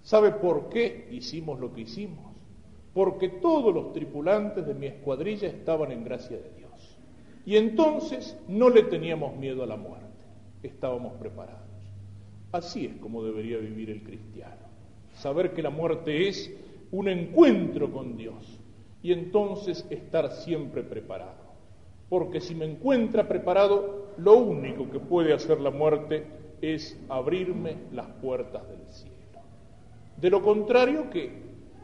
¿sabe 0.02 0.32
por 0.32 0.70
qué 0.70 1.10
hicimos 1.12 1.60
lo 1.60 1.74
que 1.74 1.82
hicimos? 1.82 2.34
Porque 2.94 3.28
todos 3.30 3.74
los 3.74 3.92
tripulantes 3.94 4.66
de 4.66 4.74
mi 4.74 4.88
escuadrilla 4.88 5.50
estaban 5.50 5.92
en 5.92 6.04
gracia 6.04 6.38
de 6.38 6.50
Dios. 6.58 6.61
Y 7.46 7.58
entonces 7.58 8.38
no 8.48 8.70
le 8.70 8.84
teníamos 8.84 9.36
miedo 9.36 9.64
a 9.64 9.68
la 9.68 9.76
muerte, 9.76 10.06
estábamos 10.64 11.14
preparados. 11.14 11.62
Así 12.52 12.86
es 12.86 12.96
como 12.98 13.24
debería 13.24 13.58
vivir 13.58 13.90
el 13.90 14.04
cristiano. 14.04 14.56
Saber 15.14 15.54
que 15.54 15.62
la 15.62 15.70
muerte 15.70 16.28
es 16.28 16.54
un 16.92 17.08
encuentro 17.08 17.92
con 17.92 18.18
Dios 18.18 18.60
y 19.02 19.14
entonces 19.14 19.86
estar 19.90 20.32
siempre 20.32 20.84
preparado. 20.84 21.52
Porque 22.10 22.42
si 22.42 22.54
me 22.54 22.66
encuentra 22.66 23.28
preparado, 23.28 24.08
lo 24.18 24.36
único 24.36 24.90
que 24.92 25.00
puede 25.00 25.34
hacer 25.34 25.62
la 25.62 25.72
muerte 25.72 26.26
es 26.62 27.00
abrirme 27.10 27.76
las 27.94 28.08
puertas 28.22 28.68
del 28.68 28.86
cielo. 28.88 29.16
De 30.18 30.30
lo 30.30 30.42
contrario, 30.42 31.10
¿qué? 31.10 31.32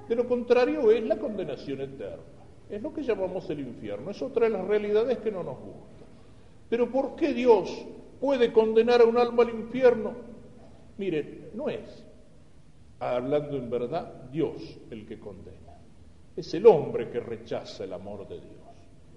De 0.07 0.15
lo 0.15 0.27
contrario 0.27 0.91
es 0.91 1.03
la 1.03 1.17
condenación 1.17 1.81
eterna. 1.81 2.23
Es 2.69 2.81
lo 2.81 2.93
que 2.93 3.03
llamamos 3.03 3.49
el 3.49 3.61
infierno. 3.61 4.11
Es 4.11 4.21
otra 4.21 4.45
de 4.45 4.51
las 4.51 4.65
realidades 4.65 5.17
que 5.19 5.31
no 5.31 5.43
nos 5.43 5.57
gusta. 5.59 6.05
Pero 6.69 6.91
¿por 6.91 7.15
qué 7.15 7.33
Dios 7.33 7.85
puede 8.19 8.51
condenar 8.51 9.01
a 9.01 9.05
un 9.05 9.17
alma 9.17 9.43
al 9.43 9.49
infierno? 9.49 10.13
Miren, 10.97 11.51
no 11.53 11.69
es 11.69 12.03
hablando 12.99 13.57
en 13.57 13.69
verdad, 13.69 14.11
Dios 14.31 14.79
el 14.89 15.05
que 15.05 15.19
condena. 15.19 15.57
Es 16.35 16.53
el 16.53 16.65
hombre 16.65 17.09
que 17.09 17.19
rechaza 17.19 17.83
el 17.83 17.93
amor 17.93 18.27
de 18.27 18.35
Dios. 18.35 18.57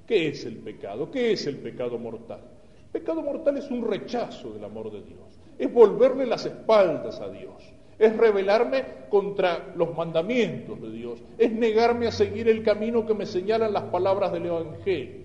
¿Qué 0.06 0.28
es 0.28 0.44
el 0.44 0.56
pecado? 0.56 1.10
¿Qué 1.10 1.32
es 1.32 1.46
el 1.46 1.58
pecado 1.58 1.98
mortal? 1.98 2.40
El 2.84 3.00
pecado 3.00 3.22
mortal 3.22 3.56
es 3.58 3.70
un 3.70 3.86
rechazo 3.86 4.52
del 4.52 4.64
amor 4.64 4.90
de 4.90 5.02
Dios. 5.02 5.38
Es 5.58 5.72
volverle 5.72 6.26
las 6.26 6.46
espaldas 6.46 7.20
a 7.20 7.28
Dios. 7.28 7.54
Es 8.00 8.16
rebelarme 8.16 8.82
contra 9.10 9.72
los 9.76 9.94
mandamientos 9.94 10.80
de 10.80 10.90
Dios. 10.90 11.22
Es 11.36 11.52
negarme 11.52 12.06
a 12.06 12.12
seguir 12.12 12.48
el 12.48 12.62
camino 12.62 13.06
que 13.06 13.12
me 13.12 13.26
señalan 13.26 13.74
las 13.74 13.84
palabras 13.84 14.32
del 14.32 14.46
Evangelio. 14.46 15.20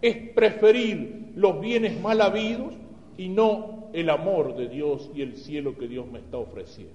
Es 0.00 0.30
preferir 0.30 1.32
los 1.34 1.60
bienes 1.60 2.00
mal 2.00 2.20
habidos 2.20 2.72
y 3.18 3.28
no 3.28 3.88
el 3.92 4.10
amor 4.10 4.56
de 4.56 4.68
Dios 4.68 5.10
y 5.12 5.22
el 5.22 5.36
cielo 5.36 5.76
que 5.76 5.88
Dios 5.88 6.06
me 6.06 6.20
está 6.20 6.38
ofreciendo. 6.38 6.94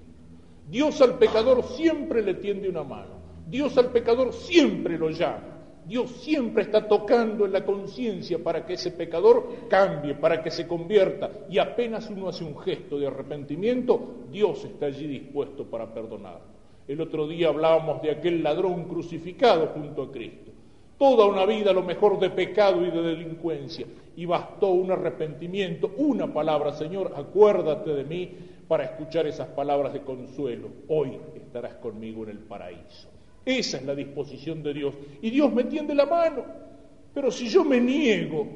Dios 0.70 1.00
al 1.02 1.18
pecador 1.18 1.64
siempre 1.64 2.22
le 2.22 2.34
tiende 2.34 2.70
una 2.70 2.82
mano. 2.82 3.20
Dios 3.46 3.76
al 3.76 3.92
pecador 3.92 4.32
siempre 4.32 4.96
lo 4.96 5.10
llama. 5.10 5.59
Dios 5.90 6.08
siempre 6.22 6.62
está 6.62 6.86
tocando 6.86 7.46
en 7.46 7.52
la 7.52 7.64
conciencia 7.64 8.38
para 8.38 8.64
que 8.64 8.74
ese 8.74 8.92
pecador 8.92 9.66
cambie, 9.68 10.14
para 10.14 10.40
que 10.40 10.48
se 10.48 10.68
convierta. 10.68 11.28
Y 11.50 11.58
apenas 11.58 12.08
uno 12.08 12.28
hace 12.28 12.44
un 12.44 12.56
gesto 12.60 12.96
de 12.96 13.08
arrepentimiento, 13.08 14.18
Dios 14.30 14.64
está 14.64 14.86
allí 14.86 15.08
dispuesto 15.08 15.64
para 15.64 15.92
perdonar. 15.92 16.42
El 16.86 17.00
otro 17.00 17.26
día 17.26 17.48
hablábamos 17.48 18.00
de 18.02 18.12
aquel 18.12 18.40
ladrón 18.40 18.84
crucificado 18.84 19.66
junto 19.74 20.04
a 20.04 20.12
Cristo. 20.12 20.52
Toda 20.96 21.26
una 21.26 21.44
vida, 21.44 21.72
lo 21.72 21.82
mejor 21.82 22.20
de 22.20 22.30
pecado 22.30 22.86
y 22.86 22.90
de 22.92 23.02
delincuencia. 23.02 23.84
Y 24.14 24.26
bastó 24.26 24.68
un 24.68 24.92
arrepentimiento, 24.92 25.90
una 25.96 26.32
palabra, 26.32 26.72
Señor, 26.72 27.14
acuérdate 27.16 27.90
de 27.90 28.04
mí 28.04 28.30
para 28.68 28.84
escuchar 28.84 29.26
esas 29.26 29.48
palabras 29.48 29.92
de 29.92 30.02
consuelo. 30.02 30.68
Hoy 30.86 31.18
estarás 31.34 31.74
conmigo 31.78 32.22
en 32.22 32.30
el 32.30 32.38
paraíso. 32.38 33.08
Esa 33.44 33.78
es 33.78 33.84
la 33.84 33.94
disposición 33.94 34.62
de 34.62 34.74
Dios. 34.74 34.94
Y 35.22 35.30
Dios 35.30 35.52
me 35.52 35.64
tiende 35.64 35.94
la 35.94 36.06
mano. 36.06 36.44
Pero 37.14 37.30
si 37.30 37.48
yo 37.48 37.64
me 37.64 37.80
niego, 37.80 38.46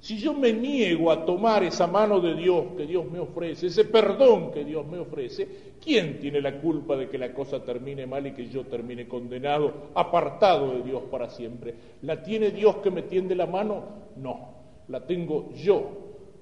si 0.00 0.18
yo 0.18 0.34
me 0.34 0.52
niego 0.52 1.10
a 1.10 1.24
tomar 1.24 1.64
esa 1.64 1.86
mano 1.86 2.20
de 2.20 2.34
Dios 2.34 2.66
que 2.76 2.86
Dios 2.86 3.10
me 3.10 3.18
ofrece, 3.18 3.68
ese 3.68 3.84
perdón 3.84 4.52
que 4.52 4.64
Dios 4.64 4.86
me 4.86 4.98
ofrece, 4.98 5.48
¿quién 5.82 6.20
tiene 6.20 6.40
la 6.40 6.60
culpa 6.60 6.96
de 6.96 7.08
que 7.08 7.18
la 7.18 7.32
cosa 7.32 7.64
termine 7.64 8.06
mal 8.06 8.26
y 8.26 8.32
que 8.32 8.48
yo 8.48 8.66
termine 8.66 9.08
condenado, 9.08 9.90
apartado 9.94 10.72
de 10.72 10.82
Dios 10.82 11.04
para 11.10 11.30
siempre? 11.30 11.74
¿La 12.02 12.22
tiene 12.22 12.50
Dios 12.50 12.76
que 12.76 12.90
me 12.90 13.02
tiende 13.02 13.34
la 13.34 13.46
mano? 13.46 13.84
No, 14.16 14.50
la 14.88 15.06
tengo 15.06 15.52
yo 15.54 15.90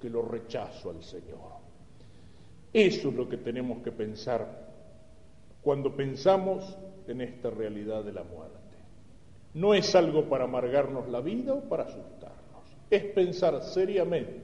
que 0.01 0.11
lo 0.11 0.23
rechazo 0.23 0.91
al 0.91 1.03
Señor. 1.03 1.55
Eso 2.73 3.09
es 3.09 3.15
lo 3.15 3.29
que 3.29 3.37
tenemos 3.37 3.79
que 3.83 3.93
pensar 3.93 4.65
cuando 5.63 5.95
pensamos 5.95 6.77
en 7.09 7.21
esta 7.21 7.51
realidad 7.51 8.05
de 8.05 8.13
la 8.13 8.25
muerte. 8.25 8.59
No 9.55 9.75
es 9.75 9.95
algo 9.95 10.25
para 10.29 10.45
amargarnos 10.45 11.09
la 11.09 11.21
vida 11.21 11.55
o 11.55 11.61
para 11.61 11.85
asustarnos. 11.85 12.65
Es 12.91 13.05
pensar 13.05 13.63
seriamente 13.63 14.43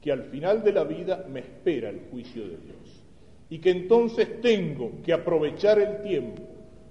que 0.00 0.12
al 0.12 0.24
final 0.24 0.62
de 0.62 0.72
la 0.72 0.84
vida 0.84 1.24
me 1.28 1.40
espera 1.40 1.88
el 1.88 2.00
juicio 2.10 2.42
de 2.42 2.56
Dios 2.56 3.04
y 3.48 3.58
que 3.58 3.70
entonces 3.70 4.40
tengo 4.40 4.92
que 5.04 5.12
aprovechar 5.12 5.78
el 5.78 6.02
tiempo 6.02 6.42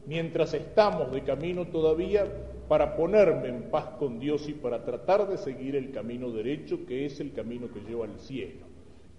mientras 0.05 0.53
estamos 0.53 1.11
de 1.11 1.23
camino 1.23 1.67
todavía 1.67 2.25
para 2.67 2.95
ponerme 2.95 3.49
en 3.49 3.63
paz 3.63 3.85
con 3.99 4.19
Dios 4.19 4.47
y 4.47 4.53
para 4.53 4.85
tratar 4.85 5.27
de 5.27 5.37
seguir 5.37 5.75
el 5.75 5.91
camino 5.91 6.31
derecho 6.31 6.85
que 6.85 7.05
es 7.05 7.19
el 7.19 7.33
camino 7.33 7.67
que 7.71 7.81
lleva 7.81 8.05
al 8.05 8.17
cielo. 8.19 8.70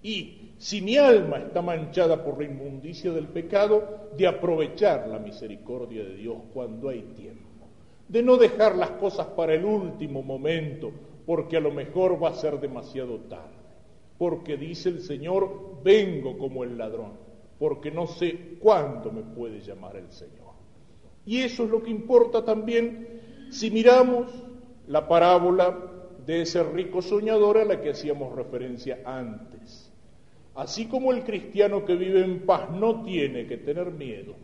Y 0.03 0.55
si 0.59 0.81
mi 0.81 0.97
alma 0.97 1.39
está 1.39 1.63
manchada 1.63 2.25
por 2.25 2.39
la 2.39 2.45
inmundicia 2.45 3.13
del 3.13 3.29
pecado, 3.29 4.11
de 4.17 4.27
aprovechar 4.27 5.09
la 5.09 5.19
misericordia 5.19 6.05
de 6.05 6.17
Dios 6.17 6.39
cuando 6.53 6.89
hay 6.89 7.03
tiempo. 7.17 7.49
De 8.09 8.23
no 8.23 8.37
dejar 8.37 8.77
las 8.77 8.91
cosas 8.91 9.29
para 9.29 9.55
el 9.55 9.65
último 9.65 10.23
momento, 10.23 10.93
porque 11.25 11.57
a 11.57 11.61
lo 11.61 11.71
mejor 11.71 12.23
va 12.23 12.31
a 12.31 12.35
ser 12.35 12.61
demasiado 12.61 13.21
tarde. 13.21 13.63
Porque 14.19 14.57
dice 14.57 14.89
el 14.89 15.01
Señor, 15.01 15.83
vengo 15.83 16.37
como 16.37 16.65
el 16.65 16.77
ladrón, 16.77 17.13
porque 17.59 17.91
no 17.91 18.07
sé 18.07 18.57
cuándo 18.61 19.11
me 19.11 19.23
puede 19.23 19.61
llamar 19.61 19.97
el 19.97 20.11
Señor. 20.11 20.53
Y 21.25 21.39
eso 21.39 21.65
es 21.65 21.71
lo 21.71 21.83
que 21.83 21.91
importa 21.91 22.45
también 22.45 23.21
si 23.51 23.71
miramos 23.71 24.27
la 24.89 25.07
parábola 25.07 25.79
de 26.27 26.43
ese 26.43 26.63
rico 26.63 27.03
soñador 27.03 27.59
a 27.59 27.65
la 27.65 27.81
que 27.81 27.91
hacíamos 27.91 28.35
referencia 28.35 29.01
antes. 29.05 29.52
Así 30.55 30.87
como 30.87 31.13
el 31.13 31.25
cristiano 31.25 31.85
que 31.85 31.97
vive 31.97 32.23
en 32.23 32.41
paz 32.41 32.71
no 32.71 33.03
tiene 33.05 33.47
que 33.47 33.57
tener 33.57 33.91
miedo, 33.91 34.35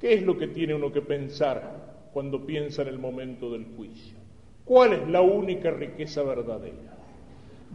¿qué 0.00 0.14
es 0.14 0.22
lo 0.22 0.38
que 0.38 0.48
tiene 0.48 0.74
uno 0.74 0.90
que 0.90 1.02
pensar 1.02 2.08
cuando 2.12 2.46
piensa 2.46 2.82
en 2.82 2.88
el 2.88 2.98
momento 2.98 3.50
del 3.50 3.66
juicio? 3.76 4.16
¿Cuál 4.64 4.94
es 4.94 5.08
la 5.08 5.20
única 5.20 5.70
riqueza 5.70 6.22
verdadera? 6.22 6.96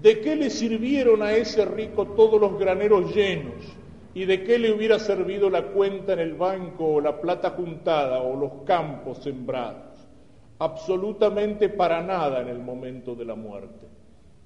¿De 0.01 0.19
qué 0.19 0.35
le 0.35 0.49
sirvieron 0.49 1.21
a 1.21 1.33
ese 1.33 1.63
rico 1.65 2.07
todos 2.07 2.41
los 2.41 2.57
graneros 2.57 3.13
llenos? 3.13 3.77
¿Y 4.15 4.25
de 4.25 4.43
qué 4.43 4.57
le 4.57 4.73
hubiera 4.73 4.97
servido 4.97 5.49
la 5.49 5.67
cuenta 5.67 6.13
en 6.13 6.19
el 6.19 6.33
banco 6.33 6.95
o 6.95 7.01
la 7.01 7.21
plata 7.21 7.51
juntada 7.51 8.23
o 8.23 8.35
los 8.35 8.63
campos 8.65 9.19
sembrados? 9.19 10.07
Absolutamente 10.57 11.69
para 11.69 12.01
nada 12.01 12.41
en 12.41 12.49
el 12.49 12.59
momento 12.59 13.15
de 13.15 13.25
la 13.25 13.35
muerte. 13.35 13.87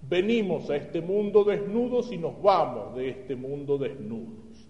Venimos 0.07 0.69
a 0.69 0.75
este 0.75 1.01
mundo 1.01 1.43
desnudos 1.43 2.11
y 2.11 2.17
nos 2.17 2.39
vamos 2.41 2.95
de 2.95 3.09
este 3.09 3.35
mundo 3.35 3.77
desnudos. 3.77 4.67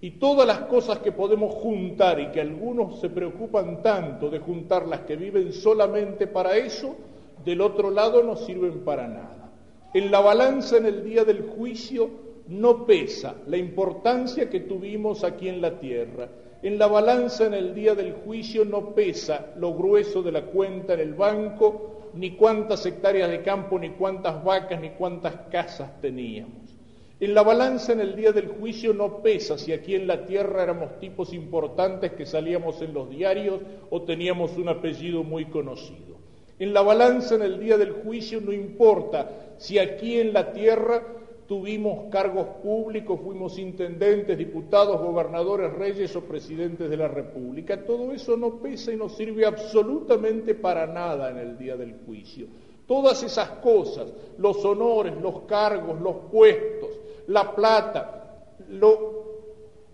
Y 0.00 0.12
todas 0.12 0.46
las 0.46 0.60
cosas 0.60 0.98
que 0.98 1.10
podemos 1.10 1.54
juntar 1.54 2.20
y 2.20 2.28
que 2.28 2.40
algunos 2.40 3.00
se 3.00 3.08
preocupan 3.08 3.82
tanto 3.82 4.28
de 4.28 4.38
juntar 4.38 4.86
las 4.86 5.00
que 5.00 5.16
viven 5.16 5.52
solamente 5.52 6.26
para 6.26 6.56
eso, 6.56 6.96
del 7.44 7.62
otro 7.62 7.90
lado 7.90 8.22
no 8.22 8.36
sirven 8.36 8.80
para 8.84 9.08
nada. 9.08 9.52
En 9.94 10.10
la 10.10 10.20
balanza 10.20 10.76
en 10.76 10.86
el 10.86 11.02
día 11.02 11.24
del 11.24 11.42
juicio 11.42 12.10
no 12.48 12.84
pesa 12.84 13.36
la 13.46 13.56
importancia 13.56 14.50
que 14.50 14.60
tuvimos 14.60 15.24
aquí 15.24 15.48
en 15.48 15.62
la 15.62 15.80
tierra. 15.80 16.28
En 16.62 16.78
la 16.78 16.88
balanza 16.88 17.46
en 17.46 17.54
el 17.54 17.74
día 17.74 17.94
del 17.94 18.12
juicio 18.12 18.64
no 18.64 18.94
pesa 18.94 19.52
lo 19.56 19.74
grueso 19.74 20.22
de 20.22 20.32
la 20.32 20.42
cuenta 20.42 20.94
en 20.94 21.00
el 21.00 21.14
banco, 21.14 21.97
ni 22.18 22.32
cuántas 22.32 22.84
hectáreas 22.84 23.30
de 23.30 23.42
campo, 23.42 23.78
ni 23.78 23.90
cuántas 23.90 24.42
vacas, 24.42 24.80
ni 24.80 24.90
cuántas 24.90 25.34
casas 25.52 26.00
teníamos. 26.00 26.74
En 27.20 27.32
la 27.32 27.42
balanza 27.42 27.92
en 27.92 28.00
el 28.00 28.16
día 28.16 28.32
del 28.32 28.48
juicio 28.48 28.92
no 28.92 29.22
pesa 29.22 29.56
si 29.56 29.72
aquí 29.72 29.94
en 29.94 30.08
la 30.08 30.26
tierra 30.26 30.64
éramos 30.64 30.98
tipos 30.98 31.32
importantes 31.32 32.12
que 32.12 32.26
salíamos 32.26 32.82
en 32.82 32.92
los 32.92 33.08
diarios 33.08 33.60
o 33.90 34.02
teníamos 34.02 34.56
un 34.56 34.68
apellido 34.68 35.22
muy 35.22 35.44
conocido. 35.44 36.16
En 36.58 36.74
la 36.74 36.82
balanza 36.82 37.36
en 37.36 37.42
el 37.42 37.60
día 37.60 37.78
del 37.78 37.92
juicio 37.92 38.40
no 38.40 38.52
importa 38.52 39.54
si 39.58 39.78
aquí 39.78 40.18
en 40.18 40.32
la 40.32 40.52
tierra 40.52 41.04
tuvimos 41.48 42.10
cargos 42.10 42.46
públicos, 42.62 43.18
fuimos 43.24 43.58
intendentes, 43.58 44.36
diputados, 44.36 45.00
gobernadores, 45.00 45.72
reyes 45.72 46.14
o 46.14 46.20
presidentes 46.20 46.90
de 46.90 46.96
la 46.96 47.08
República. 47.08 47.84
Todo 47.84 48.12
eso 48.12 48.36
no 48.36 48.60
pesa 48.60 48.92
y 48.92 48.96
no 48.96 49.08
sirve 49.08 49.46
absolutamente 49.46 50.54
para 50.54 50.86
nada 50.86 51.30
en 51.30 51.38
el 51.38 51.56
día 51.56 51.76
del 51.76 51.94
juicio. 52.04 52.46
Todas 52.86 53.22
esas 53.22 53.48
cosas, 53.60 54.12
los 54.36 54.62
honores, 54.64 55.14
los 55.20 55.40
cargos, 55.42 55.98
los 56.00 56.16
puestos, 56.30 56.90
la 57.26 57.54
plata, 57.54 58.54
lo 58.68 59.18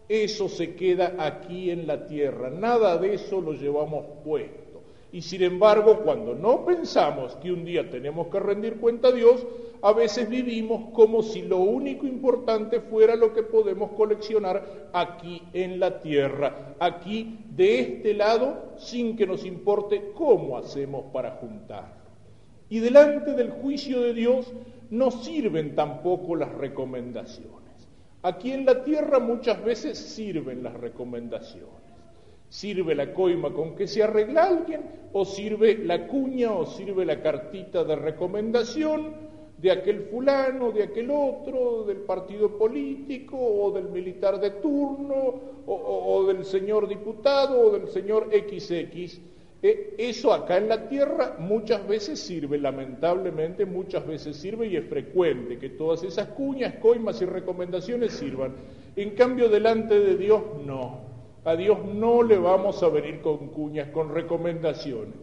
eso 0.09 0.49
se 0.49 0.75
queda 0.75 1.15
aquí 1.19 1.71
en 1.71 1.87
la 1.87 2.07
tierra, 2.07 2.51
nada 2.51 2.99
de 2.99 3.15
eso 3.15 3.41
lo 3.41 3.53
llevamos 3.53 4.05
puesto. 4.23 4.83
Y 5.13 5.23
sin 5.23 5.43
embargo, 5.43 6.01
cuando 6.05 6.35
no 6.35 6.65
pensamos 6.65 7.37
que 7.37 7.53
un 7.53 7.65
día 7.65 7.89
tenemos 7.89 8.27
que 8.27 8.41
rendir 8.41 8.77
cuenta 8.79 9.09
a 9.09 9.13
Dios, 9.13 9.47
a 9.85 9.93
veces 9.93 10.31
vivimos 10.31 10.95
como 10.95 11.23
si 11.23 11.43
lo 11.43 11.59
único 11.59 12.07
importante 12.07 12.81
fuera 12.81 13.17
lo 13.17 13.35
que 13.35 13.43
podemos 13.43 13.91
coleccionar 13.91 14.89
aquí 14.95 15.43
en 15.53 15.79
la 15.79 16.01
tierra, 16.01 16.75
aquí 16.81 17.39
de 17.51 17.81
este 17.81 18.15
lado, 18.15 18.73
sin 18.79 19.15
que 19.15 19.27
nos 19.27 19.45
importe 19.45 20.13
cómo 20.15 20.57
hacemos 20.57 21.13
para 21.13 21.33
juntarlo. 21.33 22.03
Y 22.71 22.79
delante 22.79 23.35
del 23.35 23.51
juicio 23.51 24.01
de 24.01 24.15
Dios 24.15 24.51
no 24.89 25.11
sirven 25.11 25.75
tampoco 25.75 26.35
las 26.35 26.55
recomendaciones. 26.55 27.87
Aquí 28.23 28.53
en 28.53 28.65
la 28.65 28.85
tierra 28.85 29.19
muchas 29.19 29.63
veces 29.63 29.99
sirven 29.99 30.63
las 30.63 30.73
recomendaciones. 30.73 31.69
¿Sirve 32.49 32.95
la 32.95 33.13
coima 33.13 33.53
con 33.53 33.77
que 33.77 33.87
se 33.87 34.03
arregla 34.03 34.45
alguien? 34.45 34.81
¿O 35.13 35.27
sirve 35.27 35.77
la 35.77 36.07
cuña 36.07 36.55
o 36.55 36.65
sirve 36.65 37.05
la 37.05 37.21
cartita 37.21 37.85
de 37.85 37.97
recomendación 37.97 39.34
de 39.65 39.71
aquel 39.71 40.03
fulano, 40.11 40.73
de 40.73 40.83
aquel 40.83 41.11
otro, 41.11 41.85
del 41.85 41.97
partido 41.97 42.59
político 42.59 43.39
o 43.39 43.71
del 43.71 43.89
militar 43.89 44.39
de 44.39 44.51
turno 44.51 45.41
o, 45.67 46.27
del 46.27 46.45
señor 46.45 46.87
diputado 46.87 47.59
o 47.59 47.71
del 47.71 47.89
señor 47.89 48.29
XX? 48.31 49.21
Eh, 49.63 49.95
eso 49.97 50.35
acá 50.35 50.59
en 50.59 50.69
la 50.69 50.87
tierra 50.87 51.37
muchas 51.39 51.89
veces 51.89 52.21
sirve, 52.21 52.59
lamentablemente 52.59 53.65
muchas 53.65 54.07
veces 54.07 54.37
sirve 54.37 54.67
y 54.67 54.77
es 54.77 54.87
frecuente 54.87 55.57
que 55.57 55.71
todas 55.71 56.03
esas 56.03 56.29
cuñas, 56.29 56.75
coimas 56.75 57.23
y 57.23 57.25
recomendaciones 57.25 58.13
sirvan. 58.13 58.53
En 58.97 59.13
cambio, 59.13 59.49
delante 59.49 59.99
de 59.99 60.19
Dios 60.19 60.43
no. 60.67 61.01
A 61.47 61.57
Dios 61.57 61.79
no 61.87 62.23
le 62.23 62.37
vamos 62.37 62.83
a 62.83 62.91
venir 62.91 63.23
con 63.23 63.49
cuñas, 63.49 63.89
con 63.89 64.15
recomendaciones. 64.15 65.15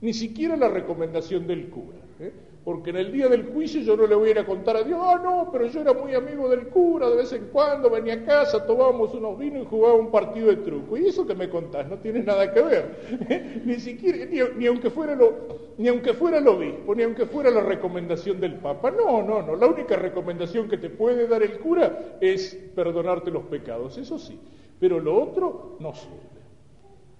Ni 0.00 0.14
siquiera 0.14 0.56
la 0.56 0.68
recomendación 0.68 1.46
del 1.46 1.68
cura. 1.68 1.98
¿eh? 2.18 2.32
Porque 2.64 2.90
en 2.90 2.96
el 2.96 3.10
día 3.10 3.28
del 3.28 3.44
juicio 3.44 3.80
yo 3.80 3.96
no 3.96 4.06
le 4.06 4.14
voy 4.14 4.28
a 4.28 4.30
ir 4.32 4.38
a 4.38 4.44
contar 4.44 4.76
a 4.76 4.82
Dios, 4.82 5.00
ah, 5.02 5.18
no, 5.22 5.48
pero 5.50 5.66
yo 5.66 5.80
era 5.80 5.94
muy 5.94 6.14
amigo 6.14 6.46
del 6.48 6.68
cura, 6.68 7.08
de 7.08 7.16
vez 7.16 7.32
en 7.32 7.46
cuando 7.46 7.88
venía 7.88 8.14
a 8.14 8.24
casa, 8.24 8.66
tomábamos 8.66 9.14
unos 9.14 9.38
vinos 9.38 9.62
y 9.62 9.66
jugaba 9.66 9.94
un 9.94 10.10
partido 10.10 10.48
de 10.48 10.56
truco. 10.56 10.98
Y 10.98 11.06
eso 11.06 11.26
que 11.26 11.34
me 11.34 11.48
contás 11.48 11.88
no 11.88 11.96
tiene 11.98 12.22
nada 12.22 12.52
que 12.52 12.60
ver, 12.60 13.62
ni 13.64 13.76
siquiera, 13.76 14.26
ni, 14.56 14.66
aunque 14.66 14.90
fuera 14.90 15.14
lo, 15.14 15.34
ni 15.78 15.88
aunque 15.88 16.12
fuera 16.12 16.36
el 16.36 16.48
obispo, 16.48 16.94
ni 16.94 17.02
aunque 17.02 17.24
fuera 17.24 17.50
la 17.50 17.62
recomendación 17.62 18.38
del 18.38 18.56
Papa. 18.56 18.90
No, 18.90 19.22
no, 19.22 19.40
no, 19.40 19.56
la 19.56 19.66
única 19.66 19.96
recomendación 19.96 20.68
que 20.68 20.76
te 20.76 20.90
puede 20.90 21.26
dar 21.28 21.42
el 21.42 21.58
cura 21.60 22.18
es 22.20 22.54
perdonarte 22.74 23.30
los 23.30 23.44
pecados, 23.44 23.96
eso 23.96 24.18
sí, 24.18 24.38
pero 24.78 25.00
lo 25.00 25.18
otro 25.18 25.76
no 25.80 25.94
sirve. 25.94 26.30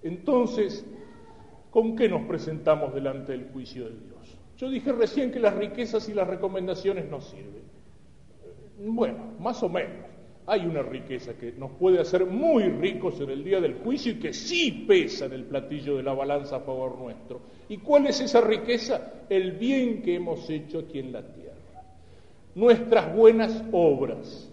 Entonces, 0.02 0.84
¿con 1.70 1.96
qué 1.96 2.10
nos 2.10 2.26
presentamos 2.26 2.92
delante 2.92 3.32
del 3.32 3.48
juicio 3.52 3.84
de 3.84 3.90
Dios? 3.90 4.09
Yo 4.60 4.68
dije 4.68 4.92
recién 4.92 5.32
que 5.32 5.40
las 5.40 5.54
riquezas 5.54 6.06
y 6.10 6.12
las 6.12 6.28
recomendaciones 6.28 7.08
no 7.08 7.18
sirven. 7.22 7.62
Bueno, 8.78 9.32
más 9.38 9.62
o 9.62 9.70
menos. 9.70 10.06
Hay 10.46 10.66
una 10.66 10.82
riqueza 10.82 11.32
que 11.34 11.52
nos 11.52 11.70
puede 11.72 11.98
hacer 11.98 12.26
muy 12.26 12.64
ricos 12.64 13.18
en 13.20 13.30
el 13.30 13.42
día 13.42 13.58
del 13.58 13.76
juicio 13.76 14.12
y 14.12 14.16
que 14.16 14.34
sí 14.34 14.84
pesa 14.86 15.24
en 15.26 15.32
el 15.32 15.44
platillo 15.44 15.96
de 15.96 16.02
la 16.02 16.12
balanza 16.12 16.56
a 16.56 16.60
favor 16.60 16.98
nuestro. 16.98 17.40
¿Y 17.70 17.78
cuál 17.78 18.06
es 18.08 18.20
esa 18.20 18.42
riqueza? 18.42 19.24
El 19.30 19.52
bien 19.52 20.02
que 20.02 20.16
hemos 20.16 20.50
hecho 20.50 20.80
aquí 20.80 20.98
en 20.98 21.12
la 21.12 21.22
tierra. 21.22 21.54
Nuestras 22.54 23.16
buenas 23.16 23.64
obras 23.72 24.49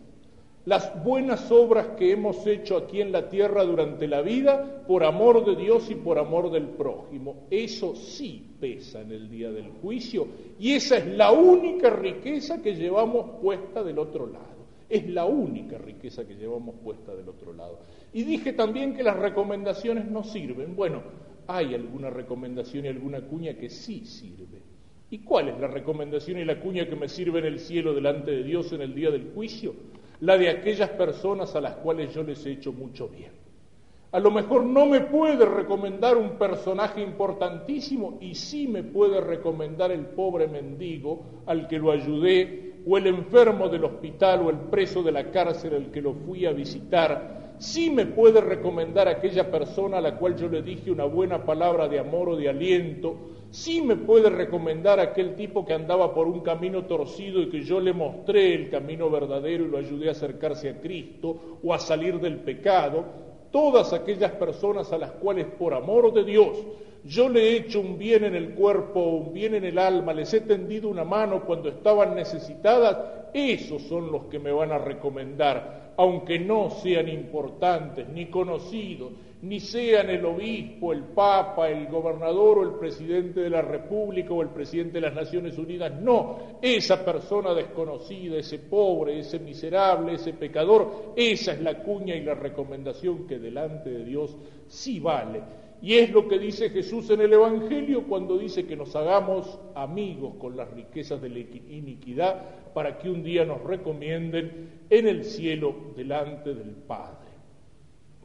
las 0.67 1.01
buenas 1.01 1.49
obras 1.49 1.95
que 1.97 2.11
hemos 2.11 2.45
hecho 2.45 2.75
aquí 2.75 2.99
en 2.99 3.13
la 3.13 3.29
tierra 3.29 3.63
durante 3.63 4.05
la 4.05 4.21
vida 4.21 4.83
por 4.85 5.05
amor 5.05 5.45
de 5.45 5.55
Dios 5.55 5.89
y 5.89 5.95
por 5.95 6.19
amor 6.19 6.51
del 6.51 6.67
prójimo. 6.67 7.47
Eso 7.49 7.95
sí 7.95 8.45
pesa 8.59 8.99
en 8.99 9.13
el 9.13 9.29
día 9.29 9.49
del 9.49 9.69
juicio 9.81 10.27
y 10.59 10.73
esa 10.73 10.97
es 10.97 11.07
la 11.07 11.31
única 11.31 11.89
riqueza 11.89 12.61
que 12.61 12.75
llevamos 12.75 13.39
puesta 13.41 13.81
del 13.81 13.97
otro 13.97 14.27
lado. 14.27 14.57
Es 14.89 15.07
la 15.07 15.23
única 15.25 15.77
riqueza 15.77 16.27
que 16.27 16.35
llevamos 16.35 16.75
puesta 16.83 17.15
del 17.15 17.29
otro 17.29 17.53
lado. 17.53 17.79
Y 18.11 18.25
dije 18.25 18.51
también 18.51 18.93
que 18.93 19.03
las 19.03 19.15
recomendaciones 19.15 20.11
no 20.11 20.25
sirven. 20.25 20.75
Bueno, 20.75 21.01
hay 21.47 21.75
alguna 21.75 22.09
recomendación 22.09 22.83
y 22.83 22.89
alguna 22.89 23.21
cuña 23.21 23.53
que 23.53 23.69
sí 23.69 24.05
sirve. 24.05 24.61
¿Y 25.09 25.19
cuál 25.19 25.47
es 25.47 25.57
la 25.61 25.67
recomendación 25.67 26.39
y 26.39 26.43
la 26.43 26.59
cuña 26.59 26.89
que 26.89 26.97
me 26.97 27.07
sirve 27.07 27.39
en 27.39 27.45
el 27.45 27.59
cielo 27.59 27.93
delante 27.93 28.31
de 28.31 28.43
Dios 28.43 28.73
en 28.73 28.81
el 28.81 28.93
día 28.93 29.11
del 29.11 29.31
juicio? 29.33 29.73
La 30.21 30.37
de 30.37 30.49
aquellas 30.49 30.89
personas 30.89 31.55
a 31.55 31.61
las 31.61 31.75
cuales 31.75 32.13
yo 32.13 32.23
les 32.23 32.45
he 32.45 32.51
hecho 32.51 32.73
mucho 32.73 33.07
bien. 33.07 33.31
A 34.11 34.19
lo 34.19 34.31
mejor 34.31 34.63
no 34.63 34.85
me 34.85 35.01
puede 35.01 35.45
recomendar 35.45 36.15
un 36.17 36.37
personaje 36.37 37.01
importantísimo 37.01 38.17
y 38.21 38.35
sí 38.35 38.67
me 38.67 38.81
puede 38.81 39.19
recomendar 39.19 39.91
el 39.91 40.05
pobre 40.05 40.47
mendigo 40.47 41.23
al 41.45 41.67
que 41.67 41.77
lo 41.77 41.91
ayudé, 41.91 42.67
o 42.89 42.97
el 42.97 43.07
enfermo 43.07 43.67
del 43.67 43.83
hospital, 43.83 44.43
o 44.43 44.49
el 44.49 44.55
preso 44.55 45.03
de 45.03 45.11
la 45.11 45.29
cárcel 45.29 45.75
al 45.75 45.91
que 45.91 46.01
lo 46.01 46.13
fui 46.13 46.45
a 46.45 46.53
visitar. 46.53 47.53
Sí 47.57 47.89
me 47.89 48.05
puede 48.05 48.39
recomendar 48.39 49.09
aquella 49.09 49.51
persona 49.51 49.97
a 49.97 50.01
la 50.01 50.15
cual 50.15 50.37
yo 50.37 50.47
le 50.47 50.61
dije 50.61 50.89
una 50.89 51.03
buena 51.03 51.43
palabra 51.43 51.89
de 51.89 51.99
amor 51.99 52.29
o 52.29 52.37
de 52.37 52.47
aliento, 52.47 53.17
sí 53.51 53.81
me 53.81 53.95
puede 53.95 54.29
recomendar 54.29 54.99
aquel 54.99 55.35
tipo 55.35 55.65
que 55.65 55.73
andaba 55.73 56.13
por 56.13 56.27
un 56.27 56.41
camino 56.41 56.85
torcido 56.85 57.41
y 57.41 57.49
que 57.49 57.61
yo 57.61 57.79
le 57.79 57.93
mostré 57.93 58.53
el 58.53 58.69
camino 58.69 59.09
verdadero 59.09 59.65
y 59.65 59.69
lo 59.69 59.77
ayudé 59.77 60.09
a 60.09 60.11
acercarse 60.11 60.69
a 60.69 60.81
Cristo 60.81 61.59
o 61.63 61.73
a 61.73 61.79
salir 61.79 62.19
del 62.19 62.37
pecado, 62.37 63.05
todas 63.51 63.93
aquellas 63.93 64.31
personas 64.33 64.91
a 64.91 64.97
las 64.97 65.11
cuales 65.11 65.45
por 65.45 65.73
amor 65.73 66.13
de 66.13 66.23
Dios 66.23 66.57
yo 67.07 67.29
le 67.29 67.41
he 67.41 67.57
hecho 67.57 67.79
un 67.79 67.97
bien 67.97 68.25
en 68.25 68.35
el 68.35 68.53
cuerpo, 68.53 68.99
un 68.99 69.33
bien 69.33 69.55
en 69.55 69.63
el 69.63 69.77
alma, 69.77 70.13
les 70.13 70.33
he 70.33 70.41
tendido 70.41 70.89
una 70.89 71.05
mano 71.05 71.45
cuando 71.45 71.69
estaban 71.69 72.15
necesitadas, 72.15 72.97
esos 73.33 73.83
son 73.83 74.11
los 74.11 74.25
que 74.25 74.39
me 74.39 74.51
van 74.51 74.71
a 74.71 74.77
recomendar, 74.77 75.93
aunque 75.95 76.37
no 76.37 76.69
sean 76.69 77.07
importantes 77.07 78.09
ni 78.09 78.25
conocidos, 78.25 79.11
ni 79.41 79.59
sean 79.59 80.09
el 80.09 80.25
obispo, 80.25 80.93
el 80.93 81.03
papa, 81.03 81.69
el 81.69 81.87
gobernador 81.87 82.59
o 82.59 82.63
el 82.63 82.79
presidente 82.79 83.41
de 83.41 83.49
la 83.49 83.61
República 83.61 84.33
o 84.33 84.41
el 84.41 84.49
presidente 84.49 84.93
de 84.93 85.01
las 85.01 85.13
Naciones 85.13 85.57
Unidas, 85.57 85.93
no, 86.01 86.57
esa 86.61 87.05
persona 87.05 87.53
desconocida, 87.53 88.37
ese 88.37 88.59
pobre, 88.59 89.19
ese 89.19 89.39
miserable, 89.39 90.13
ese 90.13 90.33
pecador, 90.33 91.13
esa 91.15 91.53
es 91.53 91.61
la 91.61 91.83
cuña 91.83 92.15
y 92.15 92.23
la 92.23 92.33
recomendación 92.33 93.27
que 93.27 93.37
delante 93.37 93.91
de 93.91 94.05
Dios 94.05 94.35
sí 94.67 94.99
vale. 94.99 95.41
Y 95.81 95.93
es 95.93 96.09
lo 96.09 96.27
que 96.27 96.39
dice 96.39 96.71
Jesús 96.71 97.11
en 97.11 97.21
el 97.21 97.33
Evangelio 97.33 98.05
cuando 98.07 98.37
dice 98.37 98.65
que 98.65 98.75
nos 98.75 98.95
hagamos 98.95 99.59
amigos 99.75 100.33
con 100.39 100.57
las 100.57 100.71
riquezas 100.71 101.21
de 101.21 101.29
la 101.29 101.39
iniquidad 101.39 102.73
para 102.73 102.97
que 102.97 103.09
un 103.09 103.23
día 103.23 103.45
nos 103.45 103.61
recomienden 103.63 104.85
en 104.89 105.07
el 105.07 105.23
cielo 105.23 105.75
delante 105.95 106.55
del 106.55 106.71
Padre. 106.71 107.36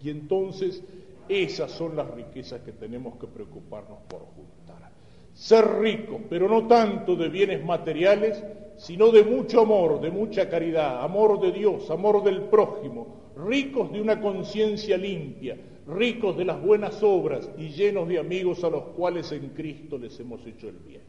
Y 0.03 0.11
entonces 0.11 0.83
esas 1.29 1.71
son 1.71 1.97
las 1.97 2.11
riquezas 2.11 2.61
que 2.63 2.73
tenemos 2.73 3.17
que 3.17 3.27
preocuparnos 3.27 3.99
por 4.09 4.21
juntar. 4.21 4.91
Ser 5.33 5.65
rico, 5.79 6.21
pero 6.29 6.49
no 6.49 6.67
tanto 6.67 7.17
de 7.17 7.29
bienes 7.29 7.65
materiales, 7.65 8.43
sino 8.77 9.11
de 9.11 9.23
mucho 9.23 9.61
amor, 9.63 10.01
de 10.01 10.11
mucha 10.11 10.49
caridad, 10.49 11.03
amor 11.03 11.41
de 11.41 11.53
Dios, 11.53 11.91
amor 11.91 12.23
del 12.23 12.43
prójimo, 12.43 13.23
ricos 13.37 13.93
de 13.93 14.01
una 14.01 14.21
conciencia 14.21 14.97
limpia, 14.97 15.57
ricos 15.87 16.37
de 16.37 16.45
las 16.45 16.61
buenas 16.61 17.03
obras 17.03 17.49
y 17.57 17.69
llenos 17.69 18.09
de 18.09 18.19
amigos 18.19 18.63
a 18.65 18.71
los 18.71 18.85
cuales 18.97 19.31
en 19.33 19.51
Cristo 19.51 19.99
les 19.99 20.19
hemos 20.21 20.45
hecho 20.47 20.69
el 20.69 20.77
bien. 20.77 21.03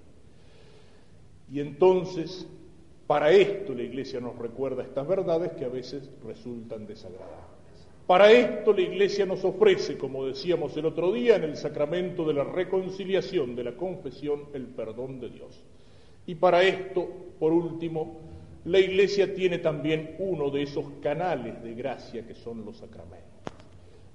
Y 1.52 1.60
entonces, 1.60 2.48
para 3.08 3.32
esto 3.32 3.74
la 3.74 3.84
Iglesia 3.84 4.20
nos 4.20 4.38
recuerda 4.38 4.84
estas 4.84 5.08
verdades 5.08 5.52
que 5.54 5.66
a 5.66 5.70
veces 5.70 6.10
resultan 6.26 6.88
desagradables. 6.88 7.53
Para 8.08 8.32
esto 8.32 8.74
la 8.74 8.82
Iglesia 8.82 9.26
nos 9.26 9.46
ofrece, 9.46 9.98
como 9.98 10.26
decíamos 10.26 10.76
el 10.76 10.86
otro 10.86 11.14
día, 11.14 11.38
en 11.38 11.44
el 11.44 11.56
sacramento 11.56 12.26
de 12.26 12.34
la 12.34 12.44
reconciliación, 12.44 13.56
de 13.56 13.64
la 13.64 13.78
confesión, 13.78 14.44
el 14.54 14.66
perdón 14.68 15.22
de 15.22 15.30
Dios. 15.30 15.64
Y 16.26 16.36
para 16.36 16.64
esto, 16.64 17.08
por 17.40 17.54
último, 17.54 18.20
la 18.66 18.80
Iglesia 18.80 19.34
tiene 19.34 19.60
también 19.60 20.16
uno 20.20 20.50
de 20.50 20.64
esos 20.64 20.86
canales 21.02 21.64
de 21.64 21.76
gracia 21.76 22.28
que 22.28 22.36
son 22.36 22.66
los 22.66 22.78
sacramentos. 22.78 23.24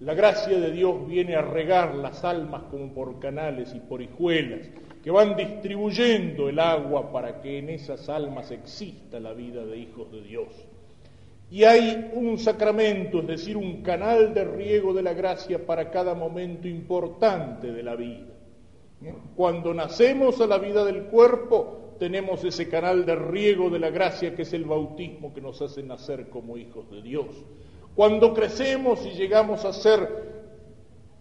La 0.00 0.12
gracia 0.14 0.60
de 0.60 0.70
Dios 0.70 1.08
viene 1.08 1.34
a 1.34 1.42
regar 1.42 1.94
las 1.94 2.24
almas 2.24 2.64
como 2.70 2.92
por 2.92 3.18
canales 3.18 3.74
y 3.74 3.80
por 3.80 4.02
hijuelas, 4.02 4.68
que 5.02 5.10
van 5.10 5.34
distribuyendo 5.34 6.48
el 6.50 6.58
agua 6.58 7.10
para 7.10 7.40
que 7.40 7.58
en 7.58 7.70
esas 7.70 8.08
almas 8.10 8.50
exista 8.50 9.18
la 9.18 9.32
vida 9.32 9.64
de 9.64 9.78
hijos 9.78 10.12
de 10.12 10.22
Dios. 10.22 10.67
Y 11.50 11.64
hay 11.64 12.10
un 12.12 12.38
sacramento, 12.38 13.20
es 13.20 13.26
decir, 13.26 13.56
un 13.56 13.82
canal 13.82 14.34
de 14.34 14.44
riego 14.44 14.92
de 14.92 15.02
la 15.02 15.14
gracia 15.14 15.64
para 15.64 15.90
cada 15.90 16.14
momento 16.14 16.68
importante 16.68 17.72
de 17.72 17.82
la 17.82 17.96
vida. 17.96 18.34
Cuando 19.34 19.72
nacemos 19.72 20.40
a 20.40 20.46
la 20.46 20.58
vida 20.58 20.84
del 20.84 21.04
cuerpo, 21.04 21.94
tenemos 21.98 22.44
ese 22.44 22.68
canal 22.68 23.06
de 23.06 23.16
riego 23.16 23.70
de 23.70 23.78
la 23.78 23.90
gracia 23.90 24.34
que 24.34 24.42
es 24.42 24.52
el 24.52 24.64
bautismo 24.64 25.32
que 25.32 25.40
nos 25.40 25.62
hace 25.62 25.82
nacer 25.82 26.28
como 26.28 26.56
hijos 26.56 26.90
de 26.90 27.02
Dios. 27.02 27.26
Cuando 27.94 28.34
crecemos 28.34 29.04
y 29.06 29.10
llegamos 29.10 29.64
a 29.64 29.72
ser 29.72 30.28